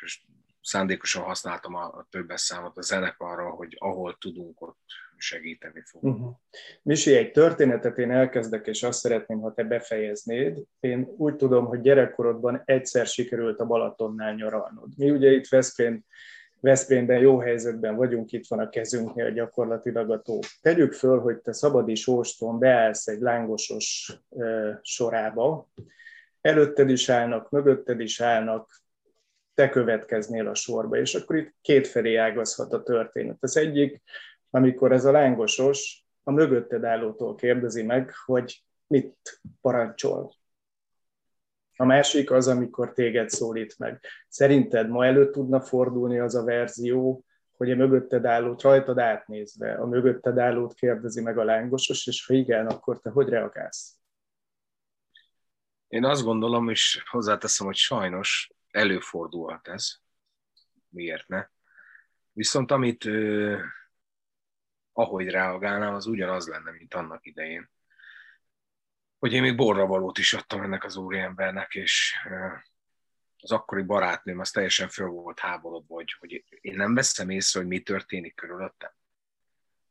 és 0.00 0.22
szándékosan 0.62 1.22
használtam 1.22 1.74
a, 1.74 1.84
a 1.84 2.06
többes 2.10 2.40
számot 2.40 2.76
a 2.76 2.82
zenekarra, 2.82 3.50
hogy 3.50 3.76
ahol 3.78 4.16
tudunk, 4.18 4.60
ott 4.60 4.80
segíteni 5.20 5.82
fog. 5.84 6.04
Uh-huh. 6.04 6.30
Misi, 6.82 7.16
egy 7.16 7.30
történetet 7.30 7.98
én 7.98 8.10
elkezdek, 8.10 8.66
és 8.66 8.82
azt 8.82 8.98
szeretném, 8.98 9.40
ha 9.40 9.54
te 9.54 9.64
befejeznéd. 9.64 10.58
Én 10.80 11.14
úgy 11.16 11.36
tudom, 11.36 11.64
hogy 11.64 11.80
gyerekkorodban 11.80 12.62
egyszer 12.64 13.06
sikerült 13.06 13.60
a 13.60 13.66
Balatonnál 13.66 14.34
nyaralnod. 14.34 14.88
Mi 14.96 15.10
ugye 15.10 15.30
itt 15.30 15.48
Veszprém, 15.48 16.04
Veszprémben 16.60 17.18
jó 17.18 17.38
helyzetben 17.38 17.96
vagyunk, 17.96 18.32
itt 18.32 18.46
van 18.48 18.58
a 18.58 18.68
kezünknél 18.68 19.32
gyakorlatilag 19.32 20.10
a 20.10 20.22
tó. 20.22 20.38
Tegyük 20.60 20.92
föl, 20.92 21.20
hogy 21.20 21.38
te 21.38 21.52
szabadi 21.52 21.94
sóston 21.94 22.58
beállsz 22.58 23.06
egy 23.06 23.20
lángosos 23.20 24.12
uh, 24.28 24.70
sorába, 24.82 25.68
előtted 26.40 26.90
is 26.90 27.08
állnak, 27.08 27.50
mögötted 27.50 28.00
is 28.00 28.20
állnak, 28.20 28.80
te 29.54 29.68
következnél 29.68 30.48
a 30.48 30.54
sorba, 30.54 30.96
és 30.96 31.14
akkor 31.14 31.36
itt 31.36 31.54
kétfelé 31.60 32.16
ágazhat 32.16 32.72
a 32.72 32.82
történet. 32.82 33.36
Az 33.40 33.56
egyik, 33.56 34.02
amikor 34.50 34.92
ez 34.92 35.04
a 35.04 35.10
lángosos 35.10 36.04
a 36.22 36.30
mögötted 36.30 36.84
állótól 36.84 37.34
kérdezi 37.34 37.82
meg, 37.82 38.14
hogy 38.24 38.64
mit 38.86 39.40
parancsol. 39.60 40.32
A 41.76 41.84
másik 41.84 42.30
az, 42.30 42.48
amikor 42.48 42.92
téged 42.92 43.28
szólít 43.28 43.78
meg. 43.78 44.00
Szerinted 44.28 44.88
ma 44.88 45.06
előtt 45.06 45.32
tudna 45.32 45.60
fordulni 45.60 46.18
az 46.18 46.34
a 46.34 46.44
verzió, 46.44 47.24
hogy 47.56 47.70
a 47.70 47.76
mögötted 47.76 48.24
állót 48.24 48.62
rajtad 48.62 48.98
átnézve, 48.98 49.74
a 49.74 49.86
mögötted 49.86 50.38
állót 50.38 50.74
kérdezi 50.74 51.22
meg 51.22 51.38
a 51.38 51.44
lángosos, 51.44 52.06
és 52.06 52.26
ha 52.26 52.34
igen, 52.34 52.66
akkor 52.66 53.00
te 53.00 53.10
hogy 53.10 53.28
reagálsz? 53.28 53.98
Én 55.88 56.04
azt 56.04 56.22
gondolom, 56.22 56.68
és 56.68 57.02
hozzáteszem, 57.10 57.66
hogy 57.66 57.76
sajnos 57.76 58.50
előfordulhat 58.70 59.68
ez. 59.68 59.92
Miért 60.88 61.28
ne? 61.28 61.46
Viszont 62.32 62.70
amit 62.70 63.04
ahogy 64.92 65.28
reagálnám, 65.28 65.94
az 65.94 66.06
ugyanaz 66.06 66.48
lenne, 66.48 66.70
mint 66.70 66.94
annak 66.94 67.26
idején. 67.26 67.70
Hogy 69.18 69.32
én 69.32 69.42
még 69.42 69.56
borravalót 69.56 70.18
is 70.18 70.32
adtam 70.32 70.62
ennek 70.62 70.84
az 70.84 70.96
úriembernek, 70.96 71.74
és 71.74 72.14
az 73.36 73.52
akkori 73.52 73.82
barátnőm 73.82 74.38
az 74.38 74.50
teljesen 74.50 74.88
föl 74.88 75.08
volt 75.08 75.38
háborodva, 75.38 75.94
hogy, 75.94 76.16
hogy 76.18 76.44
én 76.60 76.76
nem 76.76 76.94
veszem 76.94 77.30
észre, 77.30 77.60
hogy 77.60 77.68
mi 77.68 77.80
történik 77.80 78.34
körülöttem. 78.34 78.90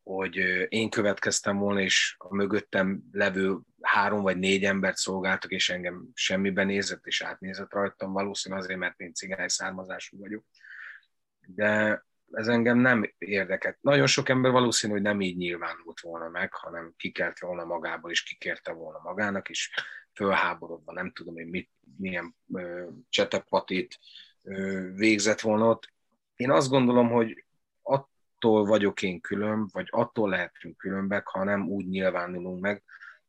Hogy 0.03 0.35
én 0.69 0.89
következtem 0.89 1.57
volna, 1.57 1.79
és 1.79 2.15
a 2.17 2.35
mögöttem 2.35 3.03
levő 3.11 3.57
három 3.81 4.21
vagy 4.21 4.37
négy 4.37 4.63
embert 4.63 4.97
szolgáltak, 4.97 5.51
és 5.51 5.69
engem 5.69 6.09
semmiben 6.13 6.65
nézett, 6.65 7.05
és 7.05 7.21
átnézett 7.21 7.73
rajtam, 7.73 8.11
valószínűleg 8.11 8.63
azért, 8.63 8.79
mert 8.79 8.99
én 8.99 9.13
cigány 9.13 9.47
származású 9.47 10.19
vagyok. 10.19 10.45
De 11.39 12.03
ez 12.31 12.47
engem 12.47 12.77
nem 12.77 13.13
érdekelt. 13.17 13.77
Nagyon 13.81 14.07
sok 14.07 14.29
ember 14.29 14.51
valószínű, 14.51 14.93
hogy 14.93 15.01
nem 15.01 15.21
így 15.21 15.37
nyilvánult 15.37 15.99
volna 15.99 16.29
meg, 16.29 16.53
hanem 16.53 16.93
kikert 16.97 17.39
volna 17.39 17.65
magából, 17.65 18.11
és 18.11 18.23
kikérte 18.23 18.71
volna 18.71 18.99
magának, 19.03 19.49
és 19.49 19.71
fölháborodva, 20.13 20.93
nem 20.93 21.11
tudom 21.11 21.37
én 21.37 21.47
mit, 21.47 21.69
milyen 21.97 22.35
ö, 22.53 22.87
csetepatit 23.09 23.99
ö, 24.43 24.87
végzett 24.95 25.39
volna 25.39 25.67
ott. 25.67 25.93
Én 26.35 26.51
azt 26.51 26.69
gondolom, 26.69 27.09
hogy 27.09 27.45
attól 27.81 28.65
vagyok 28.65 29.01
én 29.01 29.21
külön, 29.21 29.69
vagy 29.71 29.87
attól 29.89 30.29
lehetünk 30.29 30.77
különbek, 30.77 31.27
ha 31.27 31.43
nem 31.43 31.67
úgy 31.67 31.87
nyilvánulunk 31.87 32.61
meg, 32.61 32.83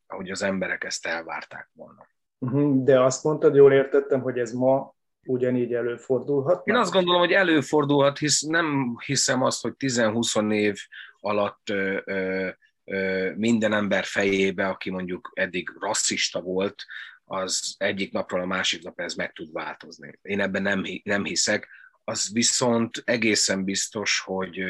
ahogy 0.07 0.29
az 0.29 0.41
emberek 0.41 0.83
ezt 0.83 1.05
elvárták 1.05 1.69
volna. 1.73 2.07
Mhm, 2.37 2.83
de 2.83 3.01
azt 3.01 3.23
mondtad, 3.23 3.55
jól 3.55 3.73
értettem, 3.73 4.21
hogy 4.21 4.39
ez 4.39 4.51
ma 4.51 4.95
ugyanígy 5.25 5.73
előfordulhat? 5.73 6.67
Én 6.67 6.75
azt 6.75 6.91
gondolom, 6.91 7.19
hogy 7.19 7.31
előfordulhat, 7.31 8.17
hisz 8.17 8.41
nem 8.41 8.97
hiszem 9.05 9.43
azt, 9.43 9.61
hogy 9.61 9.73
10-20 9.77 10.53
év 10.53 10.79
alatt 11.19 11.69
ö, 11.69 11.99
ö, 12.05 12.49
ö, 12.85 13.31
minden 13.35 13.73
ember 13.73 14.03
fejébe, 14.03 14.67
aki 14.67 14.89
mondjuk 14.89 15.31
eddig 15.33 15.69
rasszista 15.79 16.41
volt, 16.41 16.85
az 17.31 17.75
egyik 17.77 18.11
napról 18.11 18.41
a 18.41 18.45
másik 18.45 18.83
nap 18.83 18.99
ez 18.99 19.13
meg 19.13 19.33
tud 19.33 19.51
változni. 19.51 20.19
Én 20.21 20.39
ebben 20.39 20.61
nem, 20.61 20.83
nem 21.03 21.23
hiszek. 21.23 21.67
Az 22.03 22.33
viszont 22.33 23.01
egészen 23.05 23.63
biztos, 23.63 24.19
hogy, 24.19 24.63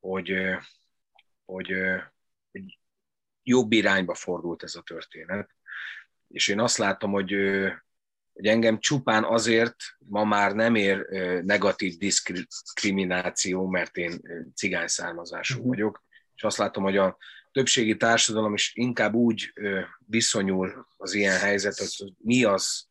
hogy, 0.00 0.32
hogy, 1.44 1.72
hogy 2.52 2.78
jobb 3.42 3.72
irányba 3.72 4.14
fordult 4.14 4.62
ez 4.62 4.74
a 4.74 4.82
történet. 4.82 5.50
És 6.28 6.48
én 6.48 6.60
azt 6.60 6.76
látom, 6.76 7.10
hogy 7.10 7.34
hogy 8.38 8.46
engem 8.46 8.78
csupán 8.78 9.24
azért 9.24 9.76
ma 9.98 10.24
már 10.24 10.54
nem 10.54 10.74
ér 10.74 11.06
negatív 11.44 11.96
diszkrimináció, 11.96 13.66
mert 13.66 13.96
én 13.96 14.20
cigány 14.54 14.86
származású 14.86 15.54
uh-huh. 15.54 15.68
vagyok, 15.68 16.04
és 16.34 16.42
azt 16.42 16.56
látom, 16.56 16.82
hogy 16.82 16.96
a 16.96 17.16
többségi 17.52 17.96
társadalom 17.96 18.54
is 18.54 18.72
inkább 18.74 19.14
úgy 19.14 19.52
viszonyul 19.98 20.86
az 20.96 21.14
ilyen 21.14 21.38
helyzethez, 21.38 21.96
hogy 21.96 22.12
mi 22.18 22.44
az, 22.44 22.88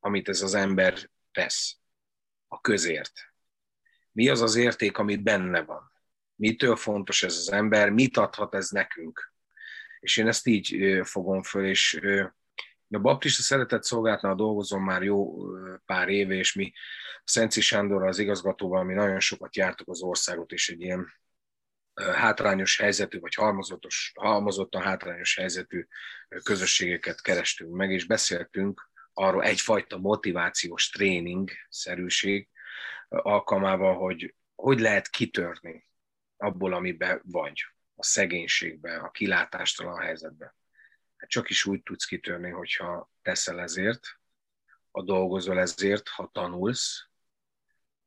amit 0.00 0.28
ez 0.28 0.42
az 0.42 0.54
ember 0.54 1.10
tesz 1.32 1.76
a 2.48 2.60
közért. 2.60 3.12
Mi 4.12 4.28
az 4.28 4.40
az 4.42 4.56
érték, 4.56 4.98
amit 4.98 5.22
benne 5.22 5.62
van. 5.62 5.92
Mitől 6.34 6.76
fontos 6.76 7.22
ez 7.22 7.36
az 7.36 7.52
ember, 7.52 7.90
mit 7.90 8.16
adhat 8.16 8.54
ez 8.54 8.68
nekünk. 8.68 9.32
És 10.00 10.16
én 10.16 10.26
ezt 10.26 10.46
így 10.46 11.00
fogom 11.04 11.42
föl, 11.42 11.66
és 11.66 12.00
a 12.88 12.98
baptista 12.98 13.42
szeretett 13.42 13.84
szolgálatnál 13.84 14.34
dolgozom 14.34 14.84
már 14.84 15.02
jó 15.02 15.46
pár 15.86 16.08
éve, 16.08 16.34
és 16.34 16.54
mi 16.54 16.72
Szenci 17.24 17.60
Sándor 17.60 18.06
az 18.06 18.18
igazgatóval 18.18 18.84
mi 18.84 18.94
nagyon 18.94 19.20
sokat 19.20 19.56
jártuk 19.56 19.88
az 19.88 20.02
országot, 20.02 20.52
és 20.52 20.68
egy 20.68 20.80
ilyen 20.80 21.12
hátrányos 21.94 22.78
helyzetű, 22.78 23.18
vagy 23.18 23.34
halmozatos, 23.34 24.12
halmozottan 24.14 24.82
hátrányos 24.82 25.36
helyzetű 25.36 25.86
közösségeket 26.42 27.20
kerestünk 27.20 27.74
meg, 27.74 27.90
és 27.90 28.06
beszéltünk 28.06 28.90
arról 29.12 29.42
egyfajta 29.42 29.98
motivációs 29.98 30.88
tréning-szerűség 30.88 32.48
alkalmával, 33.08 33.94
hogy 33.94 34.34
hogy 34.54 34.80
lehet 34.80 35.08
kitörni 35.08 35.88
abból, 36.36 36.72
amiben 36.72 37.20
vagy, 37.24 37.66
a 37.94 38.02
szegénységbe, 38.02 38.96
a 38.96 39.10
kilátástalan 39.10 40.00
helyzetbe 40.00 40.54
csak 41.26 41.50
is 41.50 41.64
úgy 41.64 41.82
tudsz 41.82 42.04
kitörni, 42.04 42.50
hogyha 42.50 43.10
teszel 43.22 43.60
ezért, 43.60 44.06
ha 44.90 45.02
dolgozol 45.02 45.60
ezért, 45.60 46.08
ha 46.08 46.30
tanulsz, 46.32 47.08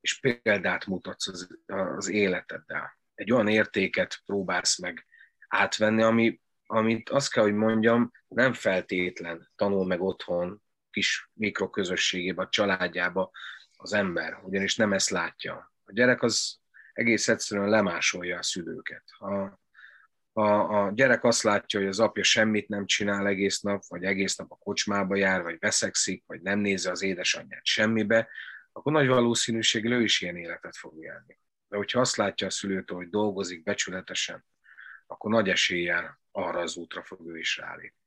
és 0.02 0.20
példát 0.20 0.86
mutatsz 0.86 1.28
az, 1.28 1.48
az 1.66 2.08
életeddel. 2.08 2.98
Egy 3.16 3.32
olyan 3.32 3.48
értéket 3.48 4.22
próbálsz 4.26 4.78
meg 4.80 5.06
átvenni, 5.48 6.02
ami, 6.02 6.42
amit 6.66 7.10
azt 7.10 7.32
kell, 7.32 7.44
hogy 7.44 7.54
mondjam, 7.54 8.12
nem 8.28 8.54
feltétlen 8.54 9.52
tanul 9.56 9.86
meg 9.86 10.02
otthon, 10.02 10.62
kis 10.92 11.30
mikroközösségében, 11.34 12.46
a 12.46 12.50
családjába 12.50 13.32
az 13.78 13.94
ember, 13.94 14.40
ugyanis 14.44 14.76
nem 14.76 14.94
ezt 14.94 15.10
látja. 15.10 15.74
A 15.84 15.92
gyerek 15.92 16.22
az 16.22 16.60
egész 16.94 17.28
egyszerűen 17.28 17.70
lemásolja 17.70 18.38
a 18.38 18.44
szülőket. 18.44 19.04
Ha 19.18 19.60
a, 20.40 20.86
a 20.86 20.92
gyerek 20.92 21.24
azt 21.24 21.44
látja, 21.44 21.80
hogy 21.80 21.90
az 21.90 22.00
apja 22.00 22.24
semmit 22.24 22.68
nem 22.68 22.86
csinál 22.86 23.28
egész 23.28 23.60
nap, 23.60 23.84
vagy 23.88 24.04
egész 24.04 24.36
nap 24.36 24.52
a 24.52 24.56
kocsmába 24.56 25.16
jár, 25.16 25.42
vagy 25.42 25.58
veszekszik, 25.60 26.24
vagy 26.28 26.42
nem 26.42 26.60
nézze 26.60 26.92
az 26.92 27.02
édesanyját 27.02 27.66
semmibe, 27.66 28.28
akkor 28.72 28.92
nagy 28.92 29.08
valószínűséggel 29.08 29.92
ő 29.92 30.04
is 30.04 30.22
ilyen 30.22 30.38
életet 30.38 30.76
fog 30.76 31.04
élni. 31.04 31.40
De 31.68 31.78
hogyha 31.78 32.00
azt 32.00 32.16
látja 32.16 32.48
a 32.48 32.50
szülőtől, 32.50 32.98
hogy 32.98 33.10
dolgozik 33.10 33.64
becsületesen, 33.64 34.46
akkor 35.08 35.32
nagy 35.32 35.50
eséllyel 35.50 36.20
arra 36.32 36.60
az 36.60 36.76
útra 36.76 37.04
fog 37.04 37.28
ő 37.28 37.38
is 37.38 37.58
rálépni. 37.58 37.98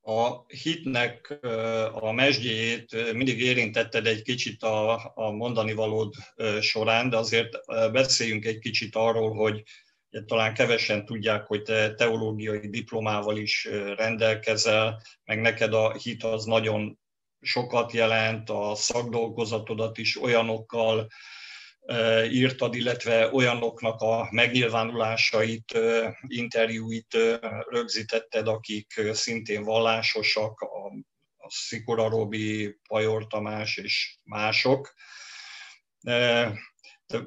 A 0.00 0.44
hitnek 0.46 1.38
a 1.92 2.12
mesdjéjét 2.12 3.12
mindig 3.12 3.40
érintetted 3.40 4.06
egy 4.06 4.22
kicsit 4.22 4.62
a, 4.62 5.12
a 5.14 5.30
mondani 5.30 5.72
valód 5.72 6.14
során, 6.60 7.10
de 7.10 7.16
azért 7.16 7.50
beszéljünk 7.92 8.44
egy 8.44 8.58
kicsit 8.58 8.94
arról, 8.94 9.34
hogy 9.34 9.62
talán 10.26 10.54
kevesen 10.54 11.04
tudják, 11.04 11.46
hogy 11.46 11.62
te 11.62 11.94
teológiai 11.94 12.68
diplomával 12.68 13.36
is 13.36 13.68
rendelkezel, 13.96 15.02
meg 15.24 15.40
neked 15.40 15.74
a 15.74 15.92
hit 15.92 16.24
az 16.24 16.44
nagyon 16.44 16.98
sokat 17.40 17.92
jelent, 17.92 18.50
a 18.50 18.74
szakdolgozatodat 18.74 19.98
is 19.98 20.22
olyanokkal 20.22 21.08
írtad, 22.30 22.74
illetve 22.74 23.32
olyanoknak 23.32 24.00
a 24.00 24.28
megnyilvánulásait, 24.30 25.78
interjúit 26.26 27.16
rögzítetted, 27.68 28.48
akik 28.48 29.00
szintén 29.12 29.62
vallásosak, 29.62 30.60
a, 30.60 30.92
Szikora 31.50 32.08
Robi, 32.08 32.78
Pajor 32.88 33.26
Tamás 33.26 33.76
és 33.76 34.18
mások. 34.24 34.94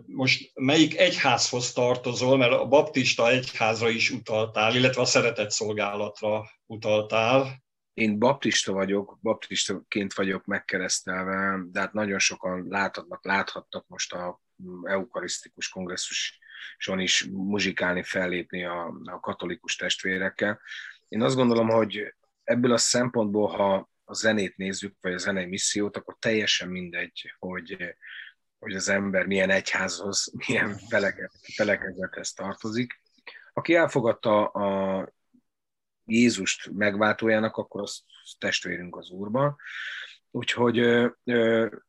Most 0.05 0.51
melyik 0.53 0.97
egyházhoz 0.97 1.73
tartozol, 1.73 2.37
mert 2.37 2.51
a 2.51 2.67
baptista 2.67 3.29
egyházra 3.29 3.89
is 3.89 4.09
utaltál, 4.09 4.75
illetve 4.75 5.01
a 5.01 5.05
szeretett 5.05 5.51
szolgálatra 5.51 6.43
utaltál. 6.65 7.63
Én 7.93 8.19
baptista 8.19 8.71
vagyok, 8.71 9.17
baptistaként 9.21 10.13
vagyok 10.13 10.45
megkeresztelve, 10.45 11.59
de 11.71 11.79
hát 11.79 11.93
nagyon 11.93 12.19
sokan 12.19 12.65
láthatnak, 12.69 13.25
láthattak 13.25 13.87
most 13.87 14.13
a 14.13 14.41
eukarisztikus 14.83 15.69
kongresszuson 15.69 16.99
is 16.99 17.27
muzsikálni, 17.31 18.03
fellépni 18.03 18.65
a, 18.65 18.93
a 19.03 19.19
katolikus 19.19 19.75
testvérekkel. 19.75 20.61
Én 21.07 21.21
azt 21.21 21.35
gondolom, 21.35 21.69
hogy 21.69 22.13
ebből 22.43 22.71
a 22.71 22.77
szempontból, 22.77 23.47
ha 23.47 23.89
a 24.03 24.13
zenét 24.13 24.57
nézzük, 24.57 24.95
vagy 25.01 25.13
a 25.13 25.17
zenei 25.17 25.45
missziót, 25.45 25.97
akkor 25.97 26.15
teljesen 26.19 26.69
mindegy, 26.69 27.33
hogy, 27.39 27.95
hogy 28.61 28.75
az 28.75 28.89
ember 28.89 29.25
milyen 29.25 29.49
egyházhoz, 29.49 30.31
milyen 30.47 30.77
felekezethez 31.55 32.33
tartozik. 32.33 33.01
Aki 33.53 33.75
elfogadta 33.75 34.45
a 34.45 35.13
Jézust 36.05 36.71
megváltójának, 36.71 37.57
akkor 37.57 37.81
az 37.81 38.03
testvérünk 38.37 38.95
az 38.95 39.09
Úrban. 39.09 39.55
Úgyhogy 40.31 40.79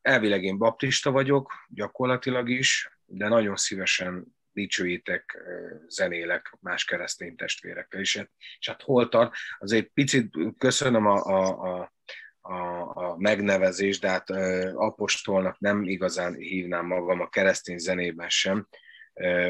elvileg 0.01 0.43
én 0.43 0.57
baptista 0.57 1.11
vagyok, 1.11 1.51
gyakorlatilag 1.69 2.49
is, 2.49 2.97
de 3.05 3.27
nagyon 3.27 3.55
szívesen 3.55 4.35
dicsőítek, 4.51 5.37
zenélek 5.87 6.57
más 6.59 6.85
keresztény 6.85 7.35
testvérekkel 7.35 8.01
is. 8.01 8.15
És 8.59 8.67
hát 8.67 8.81
hol 8.81 9.09
tart? 9.09 9.33
Azért 9.59 9.87
picit 9.93 10.35
köszönöm 10.57 11.05
a, 11.05 11.23
a, 11.25 11.79
a 11.79 11.93
a, 12.45 12.81
a 12.95 13.15
megnevezés, 13.17 13.99
de 13.99 14.09
hát 14.09 14.29
apostolnak 14.75 15.59
nem 15.59 15.83
igazán 15.83 16.33
hívnám 16.33 16.85
magam 16.85 17.19
a 17.19 17.29
keresztény 17.29 17.77
zenében 17.77 18.29
sem. 18.29 18.67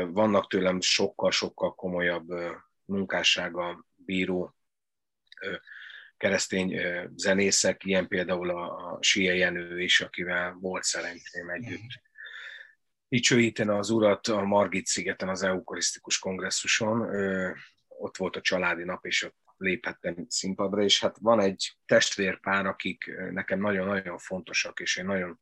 Vannak 0.08 0.47
tőlem 0.47 0.82
sokkal-sokkal 0.82 1.75
komolyabb 1.75 2.27
munkássága 2.86 3.86
bíró 3.95 4.56
keresztény 6.17 6.82
zenészek, 7.15 7.84
ilyen 7.84 8.08
például 8.08 8.49
a, 8.49 8.91
a 8.91 8.97
Sia 9.01 9.34
Jenő 9.34 9.82
is, 9.82 10.01
akivel 10.01 10.58
volt 10.60 10.84
szerencsém 10.84 11.49
együtt 11.49 12.01
dicsőíteni 13.08 13.69
az 13.69 13.89
urat 13.89 14.27
a 14.27 14.41
Margit 14.41 14.86
szigeten 14.86 15.29
az 15.29 15.43
eukarisztikus 15.43 16.19
kongresszuson. 16.19 17.10
Ott 17.88 18.17
volt 18.17 18.36
a 18.36 18.41
családi 18.41 18.84
nap, 18.84 19.06
és 19.06 19.23
ott 19.23 19.38
léphettem 19.63 20.26
színpadra, 20.30 20.84
és 20.84 20.99
hát 20.99 21.17
van 21.21 21.39
egy 21.39 21.78
testvérpár, 21.86 22.65
akik 22.65 23.12
nekem 23.32 23.60
nagyon-nagyon 23.60 24.17
fontosak, 24.17 24.80
és 24.80 24.97
én 24.97 25.06
nagyon 25.06 25.39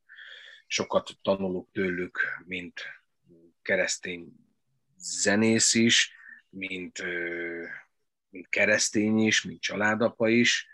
sokat 0.68 1.10
tanulok 1.22 1.70
tőlük, 1.72 2.20
mint 2.46 2.82
keresztény 3.62 4.34
zenész 4.98 5.74
is, 5.74 6.14
mint, 6.50 7.04
mint 8.30 8.50
keresztény 8.50 9.18
is, 9.18 9.44
mint 9.44 9.62
családapa 9.62 10.28
is, 10.30 10.68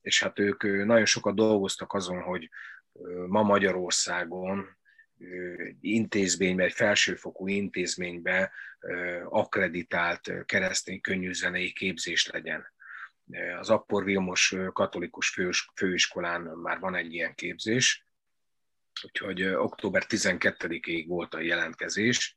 és 0.00 0.22
hát 0.22 0.38
ők 0.38 0.62
nagyon 0.62 1.04
sokat 1.04 1.34
dolgoztak 1.34 1.92
azon, 1.92 2.22
hogy 2.22 2.50
ma 3.26 3.42
Magyarországon 3.42 4.76
intézménybe, 5.80 6.64
egy 6.64 6.72
felsőfokú 6.72 7.48
intézménybe 7.48 8.52
akreditált 9.24 10.32
keresztény 10.46 11.00
könnyűzenei 11.00 11.72
képzés 11.72 12.26
legyen. 12.26 12.66
Az 13.58 13.70
Appor 13.70 14.04
Vilmos 14.04 14.54
katolikus 14.72 15.38
főiskolán 15.74 16.40
már 16.40 16.78
van 16.78 16.94
egy 16.94 17.12
ilyen 17.12 17.34
képzés, 17.34 18.06
úgyhogy 19.02 19.42
október 19.42 20.04
12-ig 20.08 21.04
volt 21.06 21.34
a 21.34 21.40
jelentkezés, 21.40 22.36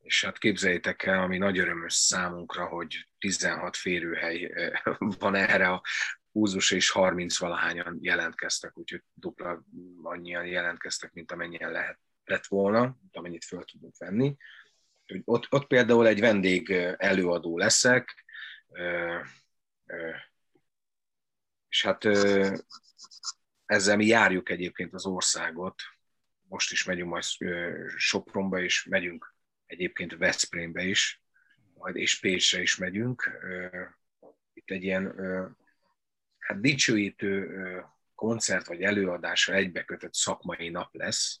és 0.00 0.24
hát 0.24 0.38
képzeljétek 0.38 1.02
el, 1.02 1.22
ami 1.22 1.38
nagy 1.38 1.58
örömös 1.58 1.94
számunkra, 1.94 2.66
hogy 2.66 3.08
16 3.18 3.76
férőhely 3.76 4.52
van 5.18 5.34
erre 5.34 5.68
a 5.68 5.82
húzus 6.32 6.70
és 6.70 6.90
30 6.90 7.38
valahányan 7.38 7.98
jelentkeztek, 8.00 8.78
úgyhogy 8.78 9.02
dupla 9.14 9.64
annyian 10.02 10.46
jelentkeztek, 10.46 11.12
mint 11.12 11.32
amennyien 11.32 11.70
lehet 11.70 11.98
lett 12.24 12.46
volna, 12.46 12.98
amennyit 13.12 13.44
föl 13.44 13.64
tudunk 13.64 13.96
venni. 13.98 14.36
Ott, 15.24 15.46
ott 15.50 15.66
például 15.66 16.06
egy 16.06 16.20
vendég 16.20 16.70
előadó 16.96 17.58
leszek, 17.58 18.24
és 21.68 21.82
hát 21.82 22.04
ezzel 23.66 23.96
mi 23.96 24.06
járjuk 24.06 24.48
egyébként 24.50 24.94
az 24.94 25.06
országot. 25.06 25.82
Most 26.48 26.72
is 26.72 26.84
megyünk 26.84 27.10
majd 27.10 27.24
Sopronba, 27.96 28.60
és 28.60 28.84
megyünk 28.84 29.34
egyébként 29.66 30.16
Veszprémbe 30.16 30.82
is, 30.82 31.22
majd 31.74 31.96
és 31.96 32.20
Pécsre 32.20 32.60
is 32.60 32.76
megyünk. 32.76 33.30
Itt 34.52 34.70
egy 34.70 34.82
ilyen 34.82 35.14
hát 36.38 36.60
dicsőítő 36.60 37.84
koncert 38.14 38.66
vagy 38.66 38.82
előadása 38.82 39.52
egybekötött 39.54 40.14
szakmai 40.14 40.68
nap 40.68 40.94
lesz, 40.94 41.40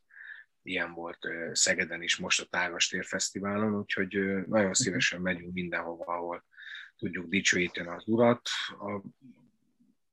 ilyen 0.64 0.92
volt 0.92 1.18
Szegeden 1.52 2.02
is 2.02 2.16
most 2.16 2.40
a 2.40 2.46
Tágas 2.50 2.88
Tér 2.88 3.04
Fesztiválon, 3.04 3.76
úgyhogy 3.76 4.10
nagyon 4.46 4.64
mhm. 4.64 4.72
szívesen 4.72 5.20
megyünk 5.20 5.52
mindenhova, 5.52 6.04
ahol 6.04 6.44
tudjuk 6.96 7.28
dicsőíteni 7.28 7.88
az 7.88 8.06
urat. 8.06 8.48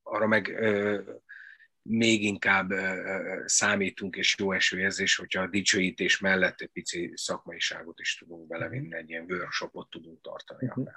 Arra 0.04 0.28
meg 0.28 0.60
még 1.82 2.24
inkább 2.24 2.72
számítunk, 3.46 4.16
és 4.16 4.36
jó 4.40 4.52
esőérzés, 4.52 5.16
hogyha 5.16 5.42
a 5.42 5.48
dicsőítés 5.48 6.20
mellett 6.20 6.62
egy 6.62 6.70
pici 6.74 7.12
szakmaiságot 7.16 8.00
is 8.00 8.18
tudunk 8.18 8.48
belevinni, 8.48 8.96
egy 8.96 9.10
ilyen 9.10 9.26
workshopot 9.30 9.90
tudunk 9.90 10.22
tartani. 10.22 10.68
Uh-huh. 10.68 10.88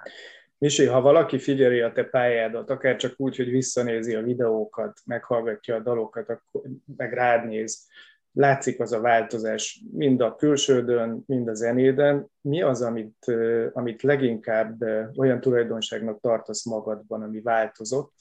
Misi, 0.57 0.85
ha 0.85 1.01
valaki 1.01 1.39
figyeli 1.39 1.81
a 1.81 1.91
te 1.91 2.03
pályádat, 2.03 2.69
akár 2.69 2.95
csak 2.95 3.13
úgy, 3.17 3.35
hogy 3.35 3.49
visszanézi 3.49 4.15
a 4.15 4.21
videókat, 4.21 4.99
meghallgatja 5.05 5.75
a 5.75 5.79
dalokat, 5.79 6.29
akkor 6.29 6.61
meg 6.97 7.13
rád 7.13 7.47
néz, 7.47 7.87
látszik 8.35 8.79
az 8.79 8.91
a 8.91 9.01
változás 9.01 9.83
mind 9.91 10.21
a 10.21 10.35
külsődön, 10.35 11.23
mind 11.25 11.47
a 11.47 11.53
zenéden. 11.53 12.27
Mi 12.41 12.61
az, 12.61 12.81
amit, 12.81 13.31
amit 13.73 14.01
leginkább 14.01 14.81
olyan 15.17 15.39
tulajdonságnak 15.39 16.19
tartasz 16.19 16.65
magadban, 16.65 17.21
ami 17.21 17.41
változott, 17.41 18.13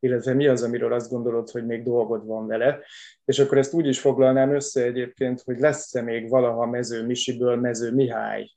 illetve 0.00 0.34
mi 0.34 0.46
az, 0.46 0.62
amiről 0.62 0.92
azt 0.92 1.10
gondolod, 1.10 1.50
hogy 1.50 1.66
még 1.66 1.82
dolgod 1.82 2.26
van 2.26 2.46
vele. 2.46 2.80
És 3.24 3.38
akkor 3.38 3.58
ezt 3.58 3.74
úgy 3.74 3.86
is 3.86 4.00
foglalnám 4.00 4.54
össze 4.54 4.82
egyébként, 4.82 5.40
hogy 5.40 5.58
lesz-e 5.58 6.02
még 6.02 6.28
valaha 6.28 6.66
Mező 6.66 7.06
Misiből 7.06 7.56
Mező 7.56 7.92
Mihály. 7.94 8.50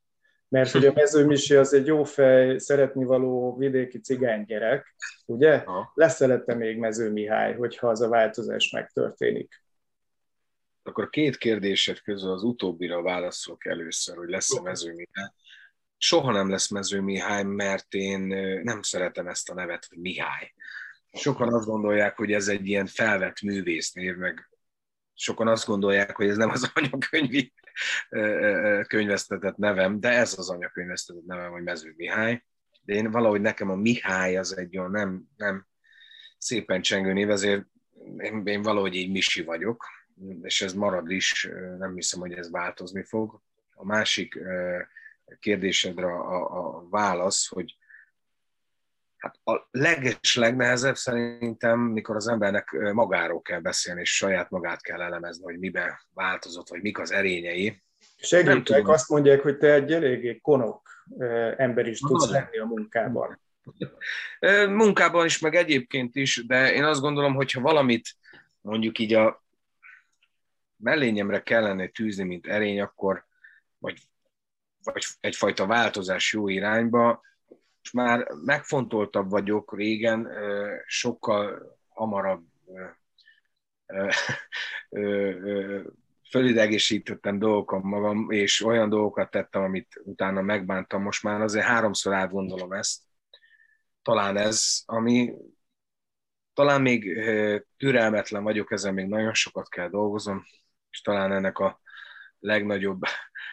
Mert 0.47 0.71
hogy 0.71 0.85
a 0.85 0.93
Mező 0.95 1.25
Misi 1.25 1.55
az 1.55 1.73
egy 1.73 1.85
jó 1.85 2.03
fej, 2.03 2.57
szeretni 2.57 3.03
való 3.03 3.55
vidéki 3.57 3.99
cigánygyerek, 3.99 4.95
ugye? 5.25 5.63
Lesz-e 5.93 6.43
még 6.45 6.77
Mező 6.77 7.11
Mihály, 7.11 7.55
hogyha 7.55 7.87
az 7.87 8.01
a 8.01 8.09
változás 8.09 8.71
megtörténik? 8.71 9.64
Akkor 10.87 11.09
két 11.09 11.37
kérdésed 11.37 12.01
közül 12.01 12.31
az 12.31 12.43
utóbbira 12.43 13.01
válaszolok 13.01 13.65
először, 13.65 14.17
hogy 14.17 14.29
lesz-e 14.29 14.61
Mező 14.61 14.93
Mihály. 14.93 15.31
Soha 15.97 16.31
nem 16.31 16.49
lesz 16.49 16.69
Mező 16.69 17.01
Mihály, 17.01 17.43
mert 17.43 17.93
én 17.93 18.19
nem 18.63 18.81
szeretem 18.81 19.27
ezt 19.27 19.49
a 19.49 19.53
nevet, 19.53 19.85
hogy 19.85 19.97
Mihály. 19.97 20.53
Sokan 21.11 21.53
azt 21.53 21.65
gondolják, 21.65 22.17
hogy 22.17 22.31
ez 22.31 22.47
egy 22.47 22.67
ilyen 22.67 22.85
felvett 22.85 23.41
művésznév, 23.41 24.15
meg 24.15 24.49
sokan 25.13 25.47
azt 25.47 25.65
gondolják, 25.65 26.15
hogy 26.15 26.29
ez 26.29 26.37
nem 26.37 26.49
az 26.49 26.71
anyakönyvi 26.73 27.53
könyvesztetett 28.87 29.55
nevem, 29.55 29.99
de 29.99 30.09
ez 30.09 30.37
az 30.37 30.49
anyakönyvesztetett 30.49 31.25
nevem, 31.25 31.51
hogy 31.51 31.63
Mező 31.63 31.93
Mihály. 31.97 32.43
De 32.81 32.93
én 32.93 33.11
valahogy 33.11 33.41
nekem 33.41 33.69
a 33.69 33.75
Mihály 33.75 34.37
az 34.37 34.57
egy 34.57 34.77
olyan 34.77 34.91
nem, 34.91 35.23
nem 35.37 35.67
szépen 36.37 36.81
csengő 36.81 37.13
név, 37.13 37.29
ezért 37.29 37.65
én, 38.17 38.41
én 38.45 38.61
valahogy 38.61 38.95
így 38.95 39.11
Misi 39.11 39.43
vagyok, 39.43 39.85
és 40.41 40.61
ez 40.61 40.73
marad 40.73 41.11
is, 41.11 41.49
nem 41.77 41.93
hiszem, 41.93 42.19
hogy 42.19 42.33
ez 42.33 42.51
változni 42.51 43.03
fog. 43.03 43.41
A 43.73 43.85
másik 43.85 44.39
kérdésedre 45.39 46.05
a, 46.05 46.77
a 46.77 46.87
válasz, 46.89 47.47
hogy 47.47 47.77
hát 49.17 49.39
a 49.43 49.67
leges, 49.71 50.35
legnehezebb 50.35 50.95
szerintem, 50.95 51.79
mikor 51.79 52.15
az 52.15 52.27
embernek 52.27 52.71
magáról 52.71 53.41
kell 53.41 53.59
beszélni, 53.59 54.01
és 54.01 54.15
saját 54.15 54.49
magát 54.49 54.81
kell 54.81 55.01
elemezni, 55.01 55.43
hogy 55.43 55.59
miben 55.59 55.99
változott, 56.13 56.69
vagy 56.69 56.81
mik 56.81 56.99
az 56.99 57.11
erényei. 57.11 57.83
Segítek, 58.17 58.87
azt 58.87 59.09
mondják, 59.09 59.41
hogy 59.41 59.57
te 59.57 59.73
egy 59.73 59.93
eléggé 59.93 60.39
konok 60.39 60.89
ember 61.57 61.87
is 61.87 61.99
tudsz 61.99 62.29
lenni 62.29 62.57
a 62.57 62.65
munkában. 62.65 63.39
Munkában 64.67 65.25
is, 65.25 65.39
meg 65.39 65.55
egyébként 65.55 66.15
is, 66.15 66.45
de 66.45 66.73
én 66.73 66.83
azt 66.83 67.01
gondolom, 67.01 67.35
hogy 67.35 67.51
ha 67.51 67.61
valamit 67.61 68.15
mondjuk 68.61 68.99
így 68.99 69.13
a 69.13 69.44
mellényemre 70.77 71.43
kellene 71.43 71.87
tűzni, 71.87 72.23
mint 72.23 72.47
erény, 72.47 72.81
akkor 72.81 73.25
vagy, 73.77 74.01
vagy 74.83 75.05
egyfajta 75.19 75.65
változás 75.65 76.33
jó 76.33 76.47
irányba, 76.47 77.21
és 77.81 77.91
már 77.91 78.27
megfontoltabb 78.45 79.29
vagyok 79.29 79.75
régen, 79.75 80.29
sokkal 80.85 81.77
hamarabb 81.87 82.45
fölidegesítettem 86.29 87.39
dolgokon 87.39 87.81
magam, 87.81 88.31
és 88.31 88.63
olyan 88.63 88.89
dolgokat 88.89 89.31
tettem, 89.31 89.61
amit 89.63 90.01
utána 90.03 90.41
megbántam. 90.41 91.01
Most 91.01 91.23
már 91.23 91.41
azért 91.41 91.65
háromszor 91.65 92.13
átgondolom 92.13 92.71
ezt. 92.71 93.01
Talán 94.01 94.37
ez, 94.37 94.81
ami 94.85 95.33
talán 96.53 96.81
még 96.81 97.19
türelmetlen 97.77 98.43
vagyok, 98.43 98.71
ezen 98.71 98.93
még 98.93 99.07
nagyon 99.07 99.33
sokat 99.33 99.69
kell 99.69 99.89
dolgozom, 99.89 100.43
és 100.95 101.01
talán 101.01 101.31
ennek 101.31 101.59
a 101.59 101.81
legnagyobb 102.39 103.01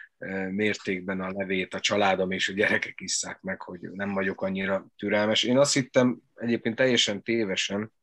mértékben 0.61 1.21
a 1.21 1.31
levét 1.31 1.73
a 1.73 1.79
családom 1.79 2.31
és 2.31 2.49
a 2.49 2.53
gyerekek 2.53 3.01
isszák 3.01 3.41
meg, 3.41 3.61
hogy 3.61 3.79
nem 3.81 4.13
vagyok 4.13 4.41
annyira 4.41 4.85
türelmes. 4.97 5.43
Én 5.43 5.57
azt 5.57 5.73
hittem 5.73 6.21
egyébként 6.35 6.75
teljesen 6.75 7.21
tévesen, 7.21 7.93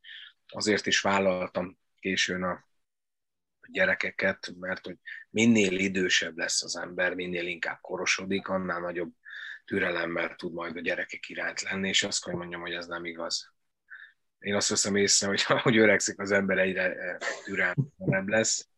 azért 0.46 0.86
is 0.86 1.00
vállaltam 1.00 1.78
későn 1.98 2.42
a 2.42 2.64
gyerekeket, 3.68 4.52
mert 4.58 4.86
hogy 4.86 4.96
minél 5.30 5.78
idősebb 5.78 6.36
lesz 6.36 6.62
az 6.62 6.76
ember, 6.76 7.14
minél 7.14 7.46
inkább 7.46 7.78
korosodik, 7.80 8.48
annál 8.48 8.80
nagyobb 8.80 9.12
türelemmel 9.64 10.34
tud 10.34 10.52
majd 10.52 10.76
a 10.76 10.80
gyerekek 10.80 11.28
iránt 11.28 11.60
lenni, 11.60 11.88
és 11.88 12.02
azt 12.02 12.24
kell 12.24 12.34
mondjam, 12.34 12.60
hogy 12.60 12.72
ez 12.72 12.86
nem 12.86 13.04
igaz. 13.04 13.52
Én 14.38 14.54
azt 14.54 14.68
veszem 14.68 14.96
észre, 14.96 15.26
hogy 15.26 15.44
ahogy 15.48 15.76
öregszik 15.76 16.18
az 16.18 16.30
ember, 16.30 16.58
egyre 16.58 17.18
türelmetlenebb 17.44 18.28
lesz. 18.28 18.68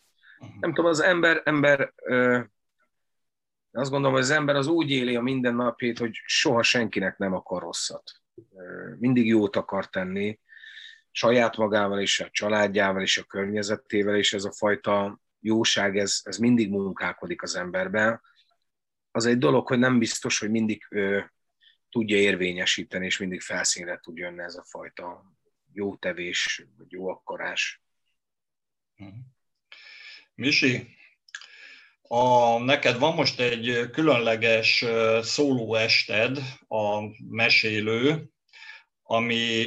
Nem 0.61 0.75
tudom, 0.75 0.91
az 0.91 1.01
ember, 1.01 1.41
ember 1.45 1.93
azt 3.73 3.91
gondolom, 3.91 4.13
hogy 4.13 4.23
az 4.23 4.31
ember 4.31 4.57
az 4.57 4.67
úgy 4.67 4.91
éli 4.91 5.17
a 5.17 5.21
mindennapjét, 5.21 5.99
hogy 5.99 6.21
soha 6.25 6.63
senkinek 6.63 7.19
nem 7.19 7.33
akar 7.33 7.63
rosszat. 7.63 8.13
Mindig 8.99 9.27
jót 9.27 9.57
akar 9.57 9.89
tenni, 9.89 10.41
saját 11.11 11.57
magával 11.57 12.01
és 12.01 12.21
a 12.21 12.31
családjával 12.31 13.03
és 13.03 13.19
a 13.19 13.25
környezetével, 13.25 14.17
és 14.17 14.33
ez 14.33 14.45
a 14.45 14.53
fajta 14.53 15.21
jóság, 15.41 15.99
ez, 15.99 16.21
ez 16.23 16.37
mindig 16.37 16.71
munkálkodik 16.71 17.43
az 17.43 17.55
emberben. 17.55 18.21
Az 19.11 19.27
egy 19.27 19.39
dolog, 19.39 19.67
hogy 19.67 19.79
nem 19.79 19.99
biztos, 19.99 20.39
hogy 20.39 20.51
mindig 20.51 20.87
ö, 20.91 21.21
tudja 21.91 22.17
érvényesíteni, 22.17 23.05
és 23.05 23.19
mindig 23.19 23.41
felszínre 23.41 23.99
tud 24.03 24.17
jönni 24.17 24.43
ez 24.43 24.55
a 24.55 24.65
fajta 24.65 25.25
jó 25.73 25.97
tevés, 25.97 26.67
vagy 26.77 26.93
jó 26.93 27.09
akarás. 27.09 27.83
Mhm. 28.97 29.09
Misi, 30.43 30.87
a, 32.03 32.59
neked 32.59 32.99
van 32.99 33.15
most 33.15 33.41
egy 33.41 33.91
különleges 33.91 34.85
szólóested, 35.21 36.39
a 36.69 37.01
mesélő, 37.29 38.31
ami 39.03 39.67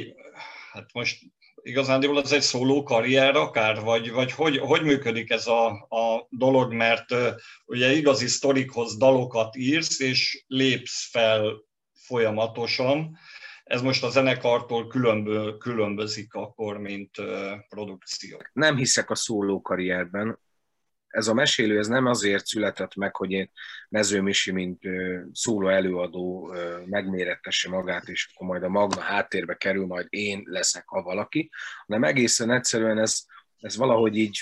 hát 0.72 0.92
most 0.92 1.18
igazándiból 1.62 2.22
ez 2.22 2.32
egy 2.32 2.42
szóló 2.42 2.82
karrier 2.82 3.36
akár, 3.36 3.80
vagy, 3.80 4.10
vagy 4.10 4.32
hogy, 4.32 4.58
hogy 4.58 4.82
működik 4.82 5.30
ez 5.30 5.46
a, 5.46 5.66
a 5.88 6.26
dolog, 6.28 6.72
mert 6.72 7.14
ugye 7.66 7.92
igazi 7.92 8.26
sztorikhoz 8.26 8.96
dalokat 8.96 9.56
írsz, 9.56 10.00
és 10.00 10.44
lépsz 10.46 11.08
fel 11.10 11.64
folyamatosan. 11.92 13.18
Ez 13.64 13.82
most 13.82 14.04
a 14.04 14.10
zenekartól 14.10 14.86
különbö, 14.86 15.56
különbözik 15.56 16.34
akkor, 16.34 16.78
mint 16.78 17.18
uh, 17.18 17.26
produkció. 17.68 18.42
Nem 18.52 18.76
hiszek 18.76 19.10
a 19.10 19.14
szóló 19.14 19.60
karrierben 19.62 20.38
ez 21.16 21.28
a 21.28 21.34
mesélő 21.34 21.78
ez 21.78 21.86
nem 21.86 22.06
azért 22.06 22.46
született 22.46 22.94
meg, 22.94 23.16
hogy 23.16 23.30
én 23.30 23.50
Mezőmisi, 23.88 24.52
mint 24.52 24.82
szóló 25.32 25.68
előadó 25.68 26.54
megmérettesse 26.84 27.68
magát, 27.68 28.08
és 28.08 28.30
akkor 28.34 28.46
majd 28.46 28.62
a 28.62 28.68
magna 28.68 29.00
háttérbe 29.00 29.54
kerül, 29.54 29.86
majd 29.86 30.06
én 30.10 30.42
leszek 30.44 30.84
a 30.86 31.02
valaki, 31.02 31.50
hanem 31.86 32.04
egészen 32.04 32.50
egyszerűen 32.50 32.98
ez, 32.98 33.24
ez 33.60 33.76
valahogy 33.76 34.16
így 34.16 34.38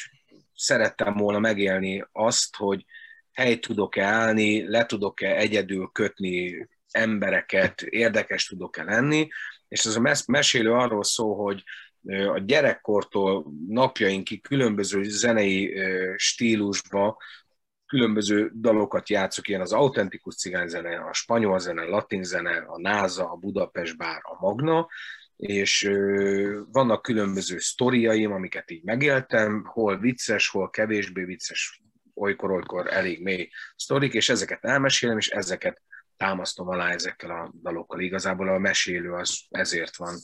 szerettem 0.55 1.15
volna 1.17 1.39
megélni 1.39 2.05
azt, 2.13 2.57
hogy 2.57 2.85
helyt 3.33 3.61
tudok-e 3.61 4.05
állni, 4.05 4.69
le 4.69 4.87
tudok-e 4.87 5.37
egyedül 5.37 5.91
kötni 5.93 6.67
embereket, 6.91 7.83
érdekes 7.83 8.47
tudok-e 8.47 8.83
lenni, 8.83 9.29
és 9.69 9.85
ez 9.85 9.97
a 9.97 10.25
mesélő 10.27 10.73
arról 10.73 11.05
szól, 11.05 11.37
hogy 11.37 11.63
a 12.33 12.39
gyerekkortól 12.39 13.53
napjainkig 13.69 14.43
különböző 14.43 15.03
zenei 15.03 15.75
stílusba 16.17 17.17
különböző 17.87 18.51
dalokat 18.55 19.09
játszok, 19.09 19.49
ilyen 19.49 19.61
az 19.61 19.73
autentikus 19.73 20.37
cigányzene, 20.37 20.97
a 20.97 21.13
spanyol 21.13 21.59
zene, 21.59 21.83
a 21.83 21.89
latin 21.89 22.23
zene, 22.23 22.65
a 22.67 22.81
náza, 22.81 23.31
a 23.31 23.37
Budapest 23.37 23.97
bár, 23.97 24.21
a 24.23 24.47
Magna, 24.47 24.89
és 25.37 25.91
vannak 26.73 27.03
különböző 27.03 27.59
sztoriaim, 27.59 28.33
amiket 28.33 28.71
így 28.71 28.85
megéltem, 28.85 29.65
hol 29.65 29.99
vicces, 29.99 30.49
hol 30.49 30.71
kevésbé 30.71 31.25
vicces, 31.25 31.83
olykor-olykor 32.15 32.93
elég 32.93 33.23
mély 33.23 33.49
sztorik, 33.77 34.13
és 34.13 34.29
ezeket 34.29 34.65
elmesélem, 34.65 35.19
és 35.19 35.29
ezeket 35.29 35.83
támasztom 36.17 36.69
alá 36.69 36.91
ezekkel 36.91 37.31
a 37.31 37.53
dalokkal. 37.63 38.01
Igazából 38.01 38.49
a 38.49 38.59
mesélő 38.59 39.13
az 39.13 39.45
ezért 39.51 39.97
van 39.97 40.15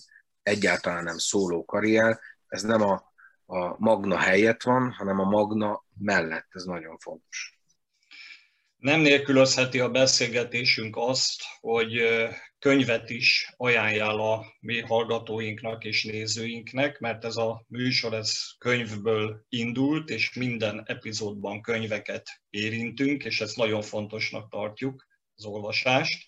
egyáltalán 0.42 1.04
nem 1.04 1.18
szóló 1.18 1.64
karrier, 1.64 2.18
ez 2.46 2.62
nem 2.62 2.82
a, 2.82 3.12
a 3.46 3.74
magna 3.78 4.18
helyett 4.18 4.62
van, 4.62 4.92
hanem 4.92 5.18
a 5.18 5.24
magna 5.24 5.84
mellett, 5.98 6.48
ez 6.50 6.64
nagyon 6.64 6.98
fontos. 6.98 7.58
Nem 8.76 9.00
nélkülözheti 9.00 9.80
a 9.80 9.90
beszélgetésünk 9.90 10.96
azt, 10.96 11.42
hogy 11.60 12.02
könyvet 12.58 13.10
is 13.10 13.54
ajánljál 13.56 14.20
a 14.20 14.44
mi 14.60 14.80
hallgatóinknak 14.80 15.84
és 15.84 16.04
nézőinknek, 16.04 16.98
mert 16.98 17.24
ez 17.24 17.36
a 17.36 17.64
műsor 17.68 18.14
ez 18.14 18.32
könyvből 18.58 19.44
indult, 19.48 20.08
és 20.08 20.32
minden 20.34 20.82
epizódban 20.86 21.62
könyveket 21.62 22.42
érintünk, 22.50 23.24
és 23.24 23.40
ezt 23.40 23.56
nagyon 23.56 23.82
fontosnak 23.82 24.50
tartjuk, 24.50 25.06
az 25.36 25.44
olvasást. 25.44 26.26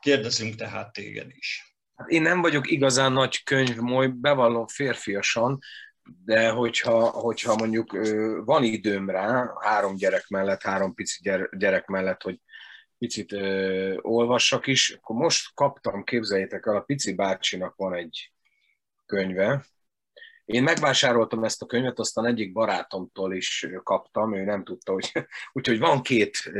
Kérdezünk 0.00 0.54
tehát 0.54 0.92
téged 0.92 1.30
is. 1.30 1.75
Hát 1.96 2.08
én 2.08 2.22
nem 2.22 2.40
vagyok 2.40 2.70
igazán 2.70 3.12
nagy 3.12 3.42
könyvmoly, 3.42 4.06
bevallom 4.06 4.66
férfiasan, 4.66 5.58
de 6.24 6.48
hogyha, 6.48 7.10
hogyha 7.10 7.56
mondjuk 7.56 7.92
van 8.44 8.62
időm 8.62 9.10
rá, 9.10 9.52
három 9.60 9.96
gyerek 9.96 10.28
mellett, 10.28 10.62
három 10.62 10.94
pici 10.94 11.30
gyerek 11.56 11.86
mellett, 11.86 12.22
hogy 12.22 12.40
picit 12.98 13.32
ö, 13.32 13.96
olvassak 14.00 14.66
is, 14.66 14.90
akkor 14.90 15.16
most 15.16 15.54
kaptam, 15.54 16.04
képzeljétek 16.04 16.66
el, 16.66 16.76
a 16.76 16.80
pici 16.80 17.14
bácsinak 17.14 17.76
van 17.76 17.94
egy 17.94 18.32
könyve, 19.06 19.64
én 20.46 20.62
megvásároltam 20.62 21.44
ezt 21.44 21.62
a 21.62 21.66
könyvet, 21.66 21.98
aztán 21.98 22.26
egyik 22.26 22.52
barátomtól 22.52 23.34
is 23.34 23.66
kaptam, 23.82 24.34
ő 24.34 24.44
nem 24.44 24.64
tudta, 24.64 24.92
hogy... 24.92 25.12
Úgyhogy 25.52 25.78
van 25.78 26.02
két 26.02 26.52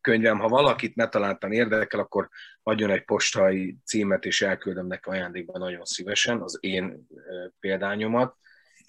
könyvem, 0.00 0.38
ha 0.38 0.48
valakit 0.48 0.94
ne 0.94 1.08
találtan 1.08 1.52
érdekel, 1.52 2.00
akkor 2.00 2.28
adjon 2.62 2.90
egy 2.90 3.04
postai 3.04 3.76
címet, 3.84 4.24
és 4.24 4.42
elküldöm 4.42 4.86
neki 4.86 5.08
ajándékban 5.08 5.60
nagyon 5.60 5.84
szívesen 5.84 6.40
az 6.40 6.58
én 6.60 7.06
példányomat. 7.60 8.36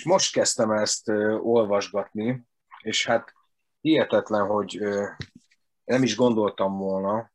Most 0.06 0.34
kezdtem 0.34 0.72
ezt 0.72 1.10
olvasgatni, 1.40 2.42
és 2.82 3.06
hát 3.06 3.34
hihetetlen, 3.82 4.46
hogy 4.46 4.80
nem 5.84 6.04
is 6.04 6.16
gondoltam 6.16 6.78
volna, 6.78 7.32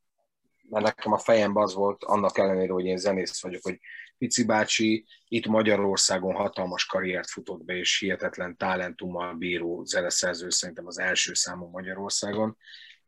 mert 0.69 0.85
nekem 0.85 1.13
a 1.13 1.19
fejemben 1.19 1.63
az 1.63 1.75
volt, 1.75 2.05
annak 2.05 2.39
ellenére, 2.39 2.73
hogy 2.73 2.85
én 2.85 2.97
zenész 2.97 3.43
vagyok, 3.43 3.63
hogy 3.63 3.81
Pici 4.19 4.45
bácsi 4.45 5.07
itt 5.29 5.47
Magyarországon 5.47 6.35
hatalmas 6.35 6.87
karriert 6.87 7.31
futott 7.31 7.65
be, 7.65 7.77
és 7.77 7.99
hihetetlen 7.99 8.57
talentummal 8.57 9.35
bíró 9.35 9.85
zeneszerző, 9.85 10.51
szerintem 10.51 10.87
az 10.87 10.99
első 10.99 11.35
számú 11.35 11.67
Magyarországon, 11.67 12.57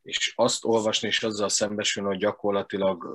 és 0.02 0.32
azt 0.36 0.64
olvasni 0.64 1.08
és 1.08 1.22
azzal 1.22 1.48
szembesülni, 1.48 2.08
hogy 2.08 2.18
gyakorlatilag 2.18 3.06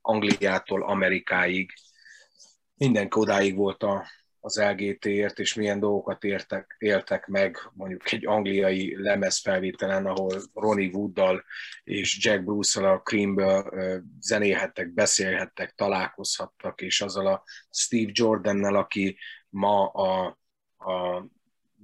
Angliától 0.00 0.82
Amerikáig 0.82 1.72
mindenki 2.74 3.18
odáig 3.18 3.56
volt 3.56 3.82
a, 3.82 4.06
az 4.40 4.58
LGT-ért, 4.58 5.38
és 5.38 5.54
milyen 5.54 5.80
dolgokat 5.80 6.24
értek, 6.24 6.76
éltek 6.78 7.26
meg 7.26 7.58
mondjuk 7.72 8.12
egy 8.12 8.26
angliai 8.26 9.02
lemezfelvételen, 9.02 10.06
ahol 10.06 10.42
Ronnie 10.54 10.90
Wooddal 10.92 11.44
és 11.84 12.24
Jack 12.24 12.44
bruce 12.44 12.90
a 12.90 13.00
Creamből 13.02 13.72
zenélhettek, 14.20 14.88
beszélhettek, 14.88 15.74
találkozhattak, 15.74 16.80
és 16.80 17.00
azzal 17.00 17.26
a 17.26 17.42
Steve 17.70 18.10
Jordannel, 18.14 18.76
aki 18.76 19.18
ma 19.48 19.86
a, 19.86 20.38
a 20.78 21.26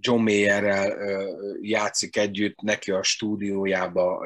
John 0.00 0.22
Mayerrel 0.22 0.96
játszik 1.60 2.16
együtt, 2.16 2.60
neki 2.60 2.90
a 2.90 3.02
stúdiójába 3.02 4.24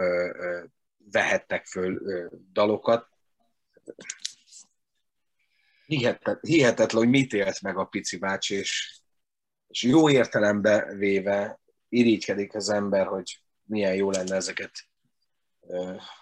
vehettek 1.13 1.67
föl 1.67 2.01
dalokat 2.53 3.09
hihetetlen, 5.91 6.39
hihetetlen, 6.41 7.03
hogy 7.03 7.11
mit 7.11 7.33
élt 7.33 7.61
meg 7.61 7.79
a 7.79 7.85
pici 7.85 8.19
bácsi, 8.19 8.55
és, 8.55 9.01
és 9.69 9.83
jó 9.83 10.11
értelembe 10.11 10.95
véve 10.97 11.61
irigykedik 11.89 12.55
az 12.55 12.69
ember, 12.69 13.07
hogy 13.07 13.43
milyen 13.63 13.95
jó 13.95 14.11
lenne 14.11 14.35
ezeket, 14.35 14.71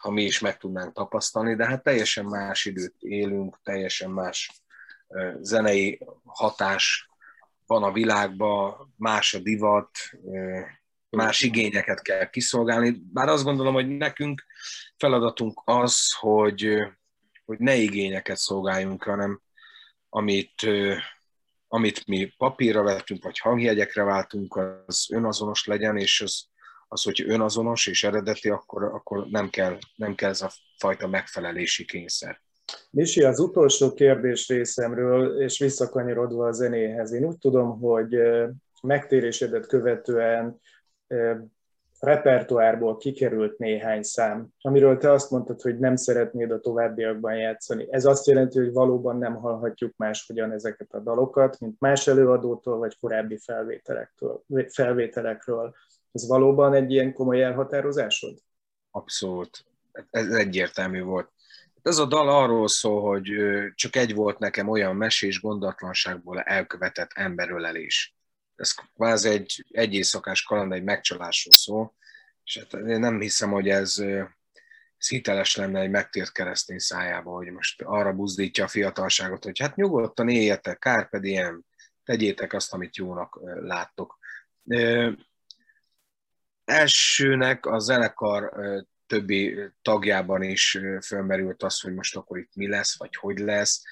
ha 0.00 0.10
mi 0.10 0.22
is 0.22 0.40
meg 0.40 0.56
tudnánk 0.56 0.92
tapasztalni, 0.92 1.54
de 1.54 1.66
hát 1.66 1.82
teljesen 1.82 2.24
más 2.24 2.64
időt 2.64 2.94
élünk, 2.98 3.58
teljesen 3.62 4.10
más 4.10 4.62
zenei 5.40 6.00
hatás 6.24 7.08
van 7.66 7.82
a 7.82 7.92
világban, 7.92 8.94
más 8.96 9.34
a 9.34 9.38
divat, 9.38 9.90
más 11.10 11.40
igényeket 11.40 12.02
kell 12.02 12.30
kiszolgálni. 12.30 13.02
Bár 13.12 13.28
azt 13.28 13.44
gondolom, 13.44 13.74
hogy 13.74 13.96
nekünk 13.96 14.44
feladatunk 14.96 15.62
az, 15.64 16.12
hogy, 16.18 16.78
hogy 17.44 17.58
ne 17.58 17.74
igényeket 17.74 18.36
szolgáljunk, 18.36 19.02
hanem 19.02 19.40
amit, 20.08 20.66
amit 21.68 22.06
mi 22.06 22.34
papírra 22.36 22.82
vettünk, 22.82 23.24
vagy 23.24 23.38
hangjegyekre 23.38 24.02
váltunk, 24.02 24.56
az 24.86 25.06
önazonos 25.10 25.66
legyen, 25.66 25.96
és 25.96 26.20
az, 26.20 26.46
az 26.88 27.02
hogy 27.02 27.24
önazonos 27.26 27.86
és 27.86 28.04
eredeti, 28.04 28.48
akkor, 28.48 28.84
akkor 28.84 29.26
nem, 29.26 29.50
kell, 29.50 29.78
nem 29.96 30.14
kell 30.14 30.30
ez 30.30 30.42
a 30.42 30.50
fajta 30.78 31.06
megfelelési 31.06 31.84
kényszer. 31.84 32.40
Misi, 32.90 33.22
az 33.22 33.38
utolsó 33.38 33.94
kérdés 33.94 34.48
részemről, 34.48 35.42
és 35.42 35.58
visszakanyarodva 35.58 36.46
a 36.46 36.52
zenéhez, 36.52 37.12
én 37.12 37.24
úgy 37.24 37.38
tudom, 37.38 37.80
hogy 37.80 38.16
megtérésedet 38.82 39.66
követően 39.66 40.60
repertoárból 42.00 42.96
kikerült 42.96 43.58
néhány 43.58 44.02
szám, 44.02 44.48
amiről 44.60 44.96
te 44.96 45.12
azt 45.12 45.30
mondtad, 45.30 45.60
hogy 45.60 45.78
nem 45.78 45.96
szeretnéd 45.96 46.50
a 46.50 46.60
továbbiakban 46.60 47.36
játszani. 47.36 47.86
Ez 47.90 48.04
azt 48.04 48.26
jelenti, 48.26 48.58
hogy 48.58 48.72
valóban 48.72 49.18
nem 49.18 49.34
hallhatjuk 49.34 49.96
máshogyan 49.96 50.52
ezeket 50.52 50.92
a 50.92 51.00
dalokat, 51.00 51.60
mint 51.60 51.80
más 51.80 52.06
előadótól, 52.06 52.78
vagy 52.78 52.98
korábbi 53.00 53.38
felvételektől, 53.38 54.42
felvételekről. 54.68 55.74
Ez 56.12 56.28
valóban 56.28 56.74
egy 56.74 56.90
ilyen 56.90 57.12
komoly 57.12 57.42
elhatározásod? 57.42 58.38
Abszolút. 58.90 59.64
Ez 60.10 60.26
egyértelmű 60.26 61.02
volt. 61.02 61.30
Ez 61.82 61.98
a 61.98 62.06
dal 62.06 62.28
arról 62.28 62.68
szól, 62.68 63.00
hogy 63.00 63.30
csak 63.74 63.96
egy 63.96 64.14
volt 64.14 64.38
nekem 64.38 64.68
olyan 64.68 64.96
mesés 64.96 65.40
gondatlanságból 65.40 66.40
elkövetett 66.40 67.10
emberölelés 67.14 68.17
ez 68.58 68.72
kvázi 68.72 69.28
egy, 69.28 69.66
egy 69.70 69.94
éjszakás 69.94 70.42
kaland, 70.42 70.72
egy 70.72 70.82
megcsalásról 70.82 71.54
szól, 71.54 71.94
és 72.44 72.58
hát 72.58 72.72
én 72.72 73.00
nem 73.00 73.20
hiszem, 73.20 73.50
hogy 73.50 73.68
ez, 73.68 73.98
ez 74.98 75.08
hiteles 75.08 75.56
lenne 75.56 75.80
egy 75.80 75.90
megtért 75.90 76.32
keresztény 76.32 76.78
szájába, 76.78 77.30
hogy 77.30 77.50
most 77.50 77.82
arra 77.82 78.12
buzdítja 78.12 78.64
a 78.64 78.68
fiatalságot, 78.68 79.44
hogy 79.44 79.58
hát 79.58 79.76
nyugodtan 79.76 80.28
éljetek, 80.28 80.78
carpe 80.78 81.18
diem, 81.18 81.64
tegyétek 82.04 82.52
azt, 82.52 82.72
amit 82.72 82.96
jónak 82.96 83.40
láttok. 83.60 84.18
Elsőnek 86.64 87.66
a 87.66 87.78
zenekar 87.78 88.52
többi 89.06 89.58
tagjában 89.82 90.42
is 90.42 90.78
fölmerült 91.04 91.62
az, 91.62 91.80
hogy 91.80 91.94
most 91.94 92.16
akkor 92.16 92.38
itt 92.38 92.54
mi 92.54 92.68
lesz, 92.68 92.98
vagy 92.98 93.16
hogy 93.16 93.38
lesz, 93.38 93.82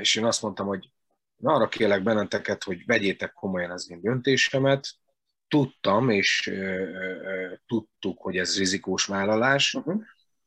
és 0.00 0.14
én 0.14 0.24
azt 0.24 0.42
mondtam, 0.42 0.66
hogy 0.66 0.90
arra 1.42 1.68
kérlek 1.68 2.02
benneteket, 2.02 2.64
hogy 2.64 2.86
vegyétek 2.86 3.32
komolyan 3.32 3.70
az 3.70 3.90
én 3.90 4.00
döntésemet. 4.00 4.88
Tudtam, 5.48 6.10
és 6.10 6.46
ö, 6.46 6.52
ö, 6.52 7.52
tudtuk, 7.66 8.22
hogy 8.22 8.36
ez 8.36 8.58
rizikós 8.58 9.04
vállalás, 9.04 9.74
uh-huh. 9.74 10.02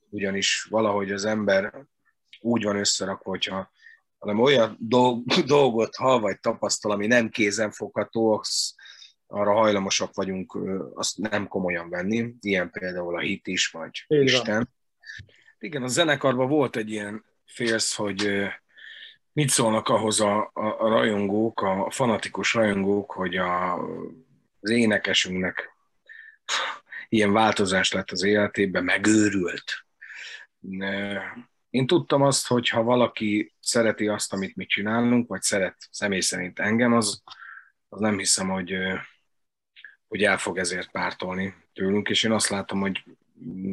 ugyanis 0.10 0.64
valahogy 0.70 1.12
az 1.12 1.26
ember 1.26 1.86
úgy 2.40 2.64
van 2.64 2.76
összerakva, 2.76 3.30
hogyha 3.30 3.72
hanem 4.18 4.40
olyan 4.40 4.78
dolgot 5.46 5.96
hall 5.96 6.20
vagy 6.20 6.40
tapasztal, 6.40 6.92
ami 6.92 7.08
nem 7.08 7.30
kézenfogható, 7.30 8.32
az 8.40 8.76
arra 9.28 9.54
hajlamosak 9.54 10.14
vagyunk 10.14 10.58
azt 10.94 11.18
nem 11.18 11.48
komolyan 11.48 11.90
venni, 11.90 12.34
ilyen 12.40 12.72
például 12.72 13.16
a 13.16 13.20
hit 13.20 13.48
is, 13.48 13.68
vagy 13.68 14.06
Isten. 14.08 14.70
Igen, 15.60 15.84
a 15.84 15.88
zenekarban 15.88 16.48
volt 16.48 16.76
egy 16.76 16.90
ilyen 16.90 17.26
félsz, 17.46 17.96
hogy 17.96 18.48
Mit 19.34 19.50
szólnak 19.50 19.88
ahhoz 19.90 20.20
a, 20.20 20.52
a, 20.54 20.88
rajongók, 20.88 21.62
a 21.62 21.88
fanatikus 21.92 22.54
rajongók, 22.54 23.12
hogy 23.12 23.38
a, 23.38 23.74
az 24.60 24.70
énekesünknek 24.70 25.70
ilyen 27.10 27.34
változás 27.34 27.92
lett 27.92 28.12
az 28.12 28.24
életében, 28.24 28.84
megőrült. 28.84 29.86
Én 31.70 31.88
tudtam 31.88 32.22
azt, 32.22 32.48
hogy 32.48 32.70
ha 32.70 32.84
valaki 32.84 33.54
szereti 33.60 34.08
azt, 34.08 34.34
amit 34.34 34.56
mi 34.56 34.66
csinálunk, 34.66 35.28
vagy 35.28 35.42
szeret 35.42 35.76
személy 35.92 36.20
szerint 36.20 36.60
engem, 36.60 36.94
az, 36.94 37.24
az 37.90 38.00
nem 38.00 38.18
hiszem, 38.18 38.50
hogy, 38.50 38.78
hogy 40.08 40.24
el 40.24 40.38
fog 40.38 40.58
ezért 40.58 40.92
pártolni 40.92 41.56
tőlünk, 41.74 42.10
és 42.10 42.24
én 42.24 42.32
azt 42.32 42.50
látom, 42.50 42.80
hogy 42.80 43.04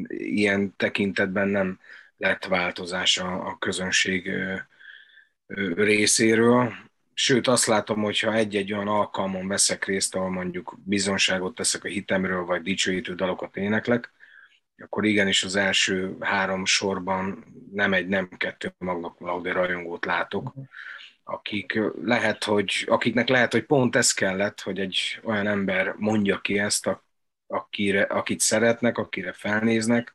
ilyen 0.08 0.76
tekintetben 0.76 1.48
nem 1.48 1.80
lett 2.16 2.44
változás 2.44 3.18
a, 3.18 3.46
a 3.46 3.58
közönség 3.58 4.30
részéről, 5.74 6.72
sőt 7.14 7.46
azt 7.46 7.66
látom, 7.66 8.02
hogy 8.02 8.20
ha 8.20 8.34
egy-egy 8.34 8.72
olyan 8.72 8.88
alkalmon 8.88 9.48
veszek 9.48 9.84
részt, 9.84 10.14
ahol 10.14 10.30
mondjuk 10.30 10.76
bizonságot 10.84 11.54
teszek 11.54 11.84
a 11.84 11.88
hitemről, 11.88 12.44
vagy 12.44 12.62
dicsőítő 12.62 13.14
dalokat 13.14 13.56
éneklek, 13.56 14.12
akkor 14.78 15.04
igenis 15.04 15.44
az 15.44 15.56
első 15.56 16.16
három 16.20 16.64
sorban 16.64 17.44
nem 17.72 17.92
egy, 17.92 18.08
nem 18.08 18.28
kettő 18.28 18.74
magnak 18.78 19.20
Laude 19.20 19.52
rajongót 19.52 20.04
látok, 20.04 20.52
akik 21.24 21.80
lehet, 22.02 22.44
hogy, 22.44 22.84
akiknek 22.88 23.28
lehet, 23.28 23.52
hogy 23.52 23.64
pont 23.64 23.96
ez 23.96 24.12
kellett, 24.12 24.60
hogy 24.60 24.80
egy 24.80 25.20
olyan 25.22 25.46
ember 25.46 25.94
mondja 25.96 26.40
ki 26.40 26.58
ezt, 26.58 26.90
akire, 27.46 28.02
akit 28.02 28.40
szeretnek, 28.40 28.98
akire 28.98 29.32
felnéznek, 29.32 30.14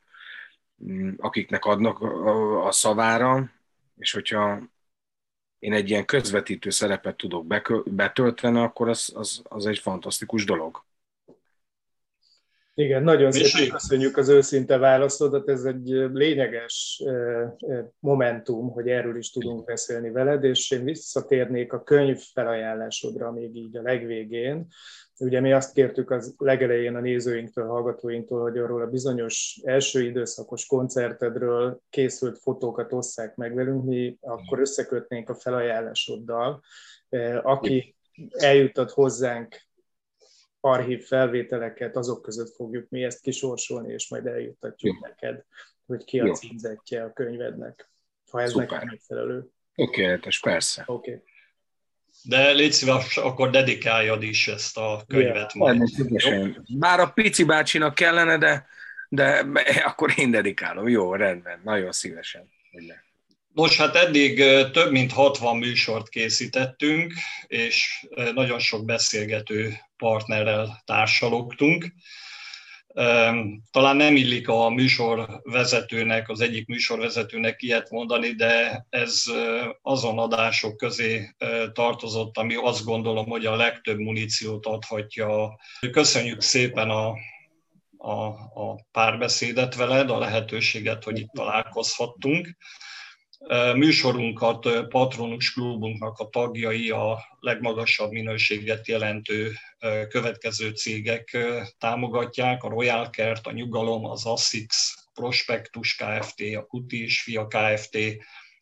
akiknek 1.17 1.65
adnak 1.65 2.01
a 2.65 2.71
szavára, 2.71 3.51
és 3.97 4.11
hogyha 4.11 4.61
én 5.63 5.73
egy 5.73 5.89
ilyen 5.89 6.05
közvetítő 6.05 6.69
szerepet 6.69 7.15
tudok 7.15 7.45
betölteni, 7.85 8.59
akkor 8.59 8.89
az, 8.89 9.11
az, 9.15 9.41
az 9.43 9.65
egy 9.65 9.79
fantasztikus 9.79 10.45
dolog. 10.45 10.83
Igen, 12.73 13.03
nagyon 13.03 13.31
szépen 13.31 13.69
köszönjük 13.69 14.17
az 14.17 14.29
őszinte 14.29 14.77
válaszodat, 14.77 15.49
ez 15.49 15.63
egy 15.63 15.87
lényeges 16.13 17.03
momentum, 17.99 18.69
hogy 18.69 18.87
erről 18.87 19.17
is 19.17 19.31
tudunk 19.31 19.65
beszélni 19.65 20.09
veled, 20.09 20.43
és 20.43 20.71
én 20.71 20.83
visszatérnék 20.83 21.73
a 21.73 21.83
könyv 21.83 22.19
felajánlásodra 22.33 23.31
még 23.31 23.55
így 23.55 23.77
a 23.77 23.81
legvégén, 23.81 24.67
Ugye 25.19 25.39
mi 25.39 25.51
azt 25.51 25.73
kértük 25.73 26.11
az 26.11 26.35
legelején 26.37 26.95
a 26.95 26.99
nézőinktől, 26.99 27.67
hallgatóinktól, 27.67 28.41
hogy 28.41 28.57
arról 28.57 28.81
a 28.81 28.89
bizonyos 28.89 29.59
első 29.63 30.03
időszakos 30.03 30.65
koncertedről 30.65 31.81
készült 31.89 32.39
fotókat 32.39 32.93
osszák 32.93 33.35
meg 33.35 33.53
velünk, 33.53 33.83
mi 33.83 34.17
akkor 34.21 34.59
összekötnénk 34.59 35.29
a 35.29 35.35
felajánlásoddal. 35.35 36.61
E, 37.09 37.39
aki 37.43 37.95
eljutott 38.31 38.91
hozzánk 38.91 39.61
archív 40.59 41.05
felvételeket, 41.05 41.95
azok 41.95 42.21
között 42.21 42.55
fogjuk 42.55 42.89
mi 42.89 43.03
ezt 43.03 43.21
kisorsolni, 43.21 43.93
és 43.93 44.09
majd 44.09 44.25
eljuttatjuk 44.25 44.93
Jó. 44.93 45.07
neked, 45.07 45.45
hogy 45.85 46.03
ki 46.03 46.19
a 46.19 46.33
címzetje 46.33 47.03
a 47.03 47.13
könyvednek, 47.13 47.91
ha 48.31 48.41
ez 48.41 48.49
Szuper. 48.49 48.69
neked 48.69 48.87
megfelelő. 48.87 49.47
Tökéletes, 49.75 50.39
persze. 50.39 50.83
Oké. 50.85 51.11
Okay. 51.11 51.23
De 52.23 52.51
légy 52.51 52.71
szíves, 52.71 53.17
akkor 53.17 53.49
dedikáljad 53.49 54.23
is 54.23 54.47
ezt 54.47 54.77
a 54.77 55.03
könyvet. 55.07 55.53
Yeah, 55.53 55.77
majd. 55.77 56.61
Bár 56.67 56.99
a 56.99 57.07
pici 57.07 57.43
bácsinak 57.43 57.95
kellene, 57.95 58.37
de, 58.37 58.67
de 59.09 59.45
akkor 59.89 60.13
én 60.15 60.31
dedikálom. 60.31 60.87
Jó, 60.87 61.15
rendben, 61.15 61.61
nagyon 61.63 61.91
szívesen. 61.91 62.49
Most 63.47 63.77
hát 63.77 63.95
eddig 63.95 64.43
több 64.71 64.91
mint 64.91 65.11
60 65.11 65.57
műsort 65.57 66.09
készítettünk, 66.09 67.13
és 67.47 68.05
nagyon 68.33 68.59
sok 68.59 68.85
beszélgető 68.85 69.73
partnerrel 69.97 70.81
társalogtunk. 70.85 71.85
Talán 73.71 73.95
nem 73.95 74.15
illik 74.15 74.47
a 74.47 74.69
műsorvezetőnek, 74.69 76.29
az 76.29 76.41
egyik 76.41 76.67
műsorvezetőnek 76.67 77.61
ilyet 77.61 77.89
mondani, 77.89 78.29
de 78.29 78.85
ez 78.89 79.23
azon 79.81 80.19
adások 80.19 80.77
közé 80.77 81.35
tartozott, 81.71 82.37
ami 82.37 82.55
azt 82.55 82.85
gondolom, 82.85 83.25
hogy 83.25 83.45
a 83.45 83.55
legtöbb 83.55 83.99
muníciót 83.99 84.65
adhatja. 84.65 85.59
Köszönjük 85.91 86.41
szépen 86.41 86.89
a, 86.89 87.13
a, 87.97 88.25
a 88.53 88.85
párbeszédet 88.91 89.75
veled, 89.75 90.09
a 90.09 90.19
lehetőséget, 90.19 91.03
hogy 91.03 91.19
itt 91.19 91.31
találkozhattunk. 91.33 92.57
Műsorunkat 93.75 94.87
Patronus 94.87 95.53
Klubunknak 95.53 96.19
a 96.19 96.29
tagjai 96.29 96.89
a 96.89 97.37
legmagasabb 97.39 98.11
minőséget 98.11 98.87
jelentő 98.87 99.53
következő 100.09 100.69
cégek 100.69 101.37
támogatják, 101.77 102.63
a 102.63 102.69
Royal 102.69 103.09
Kert, 103.09 103.47
a 103.47 103.51
Nyugalom, 103.51 104.05
az 104.05 104.25
Assix, 104.25 104.95
Prospektus 105.13 105.95
Kft., 105.95 106.41
a 106.55 106.65
Kuti 106.65 107.03
és 107.03 107.21
Fia 107.21 107.47
Kft., 107.47 107.97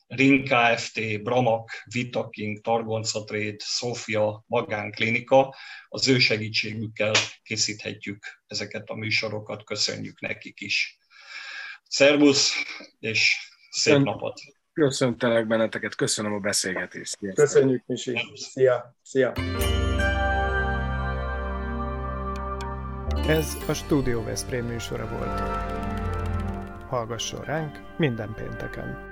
Ring 0.07 0.47
Kft., 0.47 1.21
Bramak, 1.23 1.84
Vitaking, 1.86 2.61
Targonca 2.61 3.23
Trade, 3.23 3.55
Sofia, 3.57 4.43
Magánklinika. 4.47 5.55
Az 5.88 6.07
ő 6.07 6.19
segítségükkel 6.19 7.13
készíthetjük 7.43 8.43
ezeket 8.47 8.89
a 8.89 8.95
műsorokat, 8.95 9.63
köszönjük 9.63 10.19
nekik 10.21 10.61
is. 10.61 10.97
Szervusz, 11.88 12.53
és 12.99 13.38
szép 13.69 13.97
napot! 13.97 14.41
Köszöntelek 14.82 15.47
benneteket, 15.47 15.95
köszönöm 15.95 16.34
a 16.34 16.39
beszélgetést. 16.39 17.17
Sziasztok. 17.19 17.45
Köszönjük, 17.45 17.84
Misi. 17.86 18.17
Szia. 18.34 18.95
Szia. 19.01 19.32
Ez 23.27 23.57
a 23.67 23.73
Studio 23.73 24.23
Veszprém 24.23 24.65
műsora 24.65 25.07
volt. 25.07 25.39
Hallgasson 26.89 27.41
ránk 27.41 27.79
minden 27.97 28.34
pénteken! 28.36 29.11